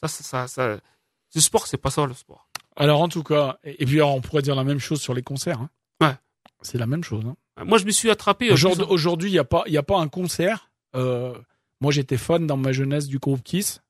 ça, 0.00 0.06
ça, 0.08 0.22
ça, 0.22 0.46
ça 0.46 0.80
le 1.34 1.40
sport, 1.40 1.66
c'est 1.66 1.76
pas 1.78 1.90
ça 1.90 2.06
le 2.06 2.14
sport. 2.14 2.48
Alors 2.76 3.00
en 3.02 3.08
tout 3.08 3.22
cas, 3.24 3.58
et, 3.64 3.82
et 3.82 3.86
puis 3.86 3.96
alors, 3.96 4.14
on 4.14 4.20
pourrait 4.20 4.42
dire 4.42 4.54
la 4.54 4.64
même 4.64 4.78
chose 4.78 5.00
sur 5.00 5.14
les 5.14 5.22
concerts. 5.22 5.60
Hein. 5.60 5.70
Ouais. 6.00 6.14
C'est 6.62 6.78
la 6.78 6.86
même 6.86 7.02
chose. 7.04 7.24
Hein. 7.26 7.64
Moi, 7.64 7.78
je 7.78 7.84
me 7.84 7.90
suis 7.90 8.08
attrapé. 8.10 8.50
euh, 8.50 8.84
Aujourd'hui, 8.88 9.30
il 9.30 9.34
y 9.34 9.38
a 9.38 9.44
pas, 9.44 9.64
il 9.66 9.72
y 9.72 9.76
a 9.78 9.82
pas 9.82 9.98
un 9.98 10.08
concert. 10.08 10.70
Euh, 10.96 11.34
moi, 11.80 11.92
j'étais 11.92 12.16
fan 12.16 12.46
dans 12.46 12.56
ma 12.56 12.72
jeunesse 12.72 13.06
du 13.08 13.18
groupe 13.18 13.42
Kiss. 13.42 13.80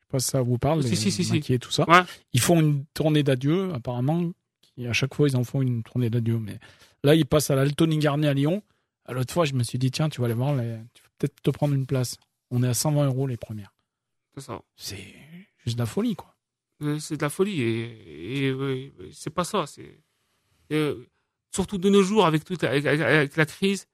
Je 0.00 0.04
sais 0.06 0.10
pas 0.10 0.18
si 0.20 0.28
ça 0.28 0.42
vous 0.42 0.58
parle. 0.58 0.82
Si, 0.82 0.96
si, 0.96 1.10
si, 1.10 1.24
si. 1.24 1.52
Et 1.52 1.58
tout 1.58 1.70
ça. 1.70 1.88
Ouais. 1.88 2.02
Ils 2.32 2.40
font 2.40 2.60
une 2.60 2.84
tournée 2.94 3.22
d'adieu, 3.22 3.72
apparemment. 3.74 4.30
À 4.86 4.92
chaque 4.92 5.14
fois, 5.14 5.28
ils 5.28 5.36
en 5.36 5.44
font 5.44 5.62
une 5.62 5.82
tournée 5.82 6.10
d'adieu. 6.10 6.38
Mais 6.38 6.58
là, 7.04 7.14
ils 7.14 7.26
passent 7.26 7.50
à 7.50 7.54
l'Altony 7.54 7.98
Garnier 7.98 8.28
à 8.28 8.34
Lyon. 8.34 8.62
L'autre 9.08 9.32
fois, 9.32 9.44
je 9.44 9.54
me 9.54 9.62
suis 9.62 9.78
dit, 9.78 9.90
tiens, 9.90 10.08
tu 10.08 10.20
vas 10.20 10.26
aller 10.26 10.34
voir, 10.34 10.54
les... 10.56 10.78
tu 10.94 11.02
vas 11.02 11.08
peut-être 11.18 11.40
te 11.42 11.50
prendre 11.50 11.74
une 11.74 11.86
place. 11.86 12.16
On 12.50 12.62
est 12.62 12.68
à 12.68 12.74
120 12.74 13.06
euros 13.06 13.26
les 13.26 13.36
premières. 13.36 13.72
C'est 14.34 14.40
ça. 14.42 14.62
C'est 14.76 15.14
juste 15.64 15.76
de 15.76 15.82
la 15.82 15.86
folie, 15.86 16.16
quoi. 16.16 16.34
Euh, 16.82 16.98
C'est 16.98 17.16
de 17.16 17.22
la 17.22 17.28
folie 17.30 17.60
et, 17.62 18.46
et, 18.46 18.52
ouais, 18.52 18.92
c'est 19.12 19.30
pas 19.30 19.44
ça. 19.44 19.66
C'est 19.66 20.00
euh, 20.72 21.04
surtout 21.54 21.78
de 21.78 21.88
nos 21.88 22.02
jours 22.02 22.26
avec 22.26 22.44
toute 22.44 22.64
avec, 22.64 22.84
avec- 22.86 23.00
avec 23.00 23.36
la 23.36 23.46
crise, 23.46 23.86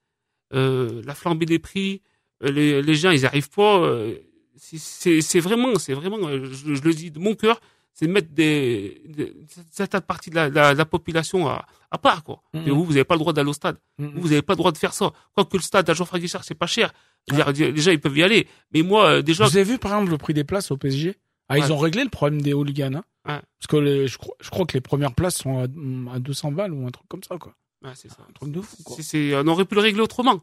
euh, 0.53 1.01
la 1.05 1.13
flambée 1.13 1.45
des 1.45 1.59
prix, 1.59 2.01
les, 2.41 2.81
les 2.81 2.95
gens 2.95 3.11
ils 3.11 3.25
arrivent 3.25 3.49
pas. 3.49 3.79
euh, 3.79 4.15
c'est- 4.57 5.39
vraiment, 5.39 5.77
c'est 5.79 5.93
vraiment, 5.93 6.17
euh, 6.27 6.45
je, 6.51 6.75
je 6.75 6.81
le 6.81 6.93
dis 6.93 7.11
de 7.11 7.19
mon 7.19 7.35
cœur, 7.35 7.59
c'est 7.93 8.07
de 8.07 8.11
mettre 8.11 8.31
des, 8.31 9.01
des 9.07 9.33
certaines 9.71 10.01
parties 10.01 10.29
de 10.29 10.35
la, 10.35 10.49
la, 10.49 10.73
la 10.73 10.85
population 10.85 11.47
à, 11.47 11.65
à 11.89 11.97
part 11.97 12.23
quoi. 12.23 12.41
Mhm. 12.53 12.67
Et 12.67 12.71
vous, 12.71 12.83
vous 12.85 12.91
n'avez 12.93 13.03
pas 13.03 13.15
le 13.15 13.19
droit 13.19 13.33
d'aller 13.33 13.49
au 13.49 13.53
stade. 13.53 13.77
Mhm. 13.97 14.13
Vous 14.15 14.29
n'avez 14.29 14.41
pas 14.41 14.53
le 14.53 14.57
droit 14.57 14.71
de 14.71 14.77
faire 14.77 14.93
ça. 14.93 15.11
Quoique 15.33 15.57
le 15.57 15.63
stade 15.63 15.89
à 15.89 15.93
Geoffroy 15.93 16.19
Guichard, 16.19 16.43
c'est 16.43 16.55
pas 16.55 16.67
cher. 16.67 16.93
Dire, 17.29 17.53
gens, 17.75 17.91
ils 17.91 17.99
peuvent 17.99 18.17
y 18.17 18.23
aller. 18.23 18.47
Mais 18.73 18.81
moi, 18.81 19.05
euh, 19.07 19.21
déjà, 19.21 19.45
Vous 19.45 19.57
avez 19.57 19.63
vu, 19.65 19.77
par 19.77 19.93
exemple, 19.93 20.11
le 20.11 20.17
prix 20.17 20.33
des 20.33 20.43
places 20.43 20.71
au 20.71 20.77
PSG 20.77 21.15
Ah, 21.49 21.57
ils 21.57 21.71
ont 21.73 21.77
réglé 21.77 22.03
le 22.03 22.09
problème 22.09 22.41
des 22.41 22.53
hooligans. 22.53 22.95
Hein 22.95 23.03
Ouais. 23.27 23.39
Parce 23.59 23.67
que 23.67 23.75
les- 23.77 24.07
je, 24.07 24.17
crois, 24.17 24.33
je 24.41 24.49
crois 24.49 24.65
que 24.65 24.73
les 24.73 24.81
premières 24.81 25.13
places 25.13 25.35
sont 25.37 25.59
à, 25.59 25.63
à 26.15 26.19
200 26.19 26.51
balles 26.53 26.73
ou 26.73 26.87
un 26.87 26.91
truc 26.91 27.07
comme 27.07 27.21
ça, 27.23 27.37
quoi. 27.37 27.53
Ouais, 27.83 27.91
c'est 27.93 28.09
ça. 28.09 28.25
Un 28.27 28.33
truc 28.33 28.51
de 28.51 28.61
fou, 28.61 28.77
quoi. 28.83 28.95
On 29.43 29.47
aurait 29.47 29.65
pu 29.65 29.75
le 29.75 29.81
régler 29.81 30.01
autrement. 30.01 30.41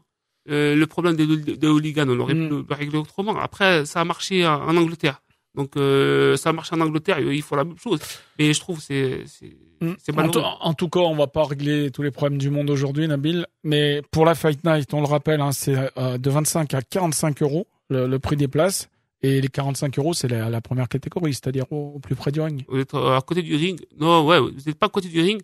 Euh, 0.49 0.75
le 0.75 0.87
problème 0.87 1.15
des, 1.15 1.25
des, 1.57 1.67
hooligans, 1.67 2.05
on 2.09 2.19
aurait 2.19 2.33
Mm. 2.33 2.47
pu 2.49 2.55
le 2.69 2.75
régler 2.75 2.97
autrement. 2.97 3.37
Après, 3.39 3.85
ça 3.85 4.01
a 4.01 4.05
marché 4.05 4.45
en, 4.47 4.61
en 4.67 4.75
Angleterre. 4.77 5.21
Donc, 5.55 5.77
euh, 5.77 6.37
ça 6.37 6.49
a 6.49 6.53
marché 6.53 6.75
en 6.75 6.81
Angleterre, 6.81 7.17
et 7.19 7.35
il 7.35 7.41
faut 7.41 7.55
la 7.55 7.63
même 7.63 7.77
chose. 7.77 7.99
Et 8.37 8.53
je 8.53 8.59
trouve 8.59 8.77
que 8.77 8.83
c'est 8.83 9.23
c'est 9.25 9.55
Mm. 9.81 9.93
c'est 9.97 10.11
En, 10.11 10.27
tout- 10.29 10.39
malheureux. 10.39 10.55
en 10.61 10.73
tout 10.73 10.89
cas, 10.89 10.99
on 10.99 11.15
va 11.15 11.27
pas 11.27 11.45
régler 11.45 11.89
tous 11.91 12.01
les 12.03 12.11
problèmes 12.11 12.37
du 12.37 12.49
monde 12.49 12.69
aujourd'hui, 12.69 13.07
Nabil. 13.07 13.45
Mais 13.63 14.01
pour 14.11 14.25
la 14.25 14.35
Fight 14.35 14.63
Night, 14.65 14.93
on 14.93 14.99
le 15.01 15.07
rappelle, 15.07 15.39
hein, 15.39 15.51
c'est 15.53 15.75
euh, 15.97 16.17
de 16.17 16.29
25 16.29 16.73
à 16.73 16.81
45 16.81 17.41
euros 17.43 17.65
le, 17.89 18.05
le 18.07 18.19
prix 18.19 18.35
des 18.35 18.47
places. 18.49 18.89
Et 19.21 19.39
les 19.41 19.47
45 19.49 19.97
euros, 19.99 20.13
c'est 20.13 20.27
la, 20.29 20.49
la 20.49 20.61
première 20.61 20.87
catégorie, 20.89 21.33
c'est-à-dire 21.33 21.65
au, 21.71 21.93
au 21.95 21.99
plus 21.99 22.15
près 22.15 22.31
du 22.31 22.39
ring. 22.41 22.63
Vous 22.69 22.79
êtes 22.79 22.93
euh, 22.93 23.17
à 23.17 23.21
côté 23.21 23.41
du 23.41 23.55
ring? 23.55 23.79
Non, 23.99 24.25
ouais, 24.25 24.39
vous 24.39 24.49
n'êtes 24.65 24.75
pas 24.79 24.85
à 24.87 24.89
côté 24.89 25.07
du 25.09 25.21
ring, 25.21 25.41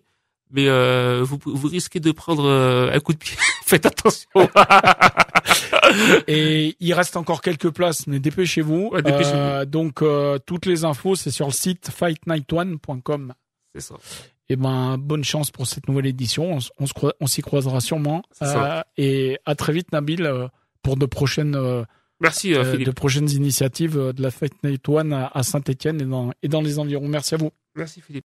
mais 0.50 0.66
euh, 0.68 1.22
vous, 1.24 1.38
vous 1.44 1.68
risquez 1.68 2.00
de 2.00 2.10
prendre 2.12 2.44
euh, 2.44 2.90
un 2.92 3.00
coup 3.00 3.12
de 3.12 3.18
pied. 3.18 3.36
Faites 3.66 3.84
attention. 3.86 4.28
Et 6.28 6.76
il 6.80 6.94
reste 6.94 7.16
encore 7.16 7.40
quelques 7.42 7.70
places, 7.70 8.06
mais 8.06 8.20
dépêchez-vous. 8.20 8.90
Ouais, 8.92 9.02
dépêchez-vous. 9.02 9.36
Euh, 9.36 9.64
donc, 9.64 10.02
euh, 10.02 10.38
toutes 10.44 10.66
les 10.66 10.84
infos, 10.84 11.16
c'est 11.16 11.30
sur 11.30 11.46
le 11.46 11.52
site 11.52 11.90
fightnight1.com. 11.90 13.32
c'est 13.74 13.80
ça. 13.80 13.94
Et 14.48 14.54
ben, 14.54 14.96
bonne 14.98 15.24
chance 15.24 15.50
pour 15.50 15.66
cette 15.66 15.88
nouvelle 15.88 16.06
édition. 16.06 16.52
On, 16.54 16.58
on 16.78 16.86
se 16.86 16.92
croi- 16.94 17.14
on 17.20 17.26
s'y 17.26 17.42
croisera 17.42 17.80
sûrement. 17.80 18.22
C'est 18.30 18.44
ça. 18.44 18.78
Euh, 18.78 18.82
et 18.96 19.38
à 19.44 19.56
très 19.56 19.72
vite, 19.72 19.90
Nabil, 19.92 20.22
euh, 20.24 20.46
pour 20.82 20.96
de 20.96 21.06
prochaines, 21.06 21.56
euh, 21.56 21.82
Merci, 22.20 22.54
euh, 22.54 22.64
Philippe. 22.70 22.86
de 22.86 22.92
prochaines 22.92 23.28
initiatives 23.30 23.96
de 23.96 24.22
la 24.22 24.30
Fight 24.30 24.54
Night 24.62 24.88
One 24.88 25.12
à, 25.12 25.42
Saint-Etienne 25.42 26.00
et 26.00 26.04
dans, 26.04 26.32
et 26.42 26.48
dans 26.48 26.62
les 26.62 26.78
environs. 26.78 27.08
Merci 27.08 27.34
à 27.34 27.38
vous. 27.38 27.50
Merci, 27.74 28.00
Philippe. 28.00 28.24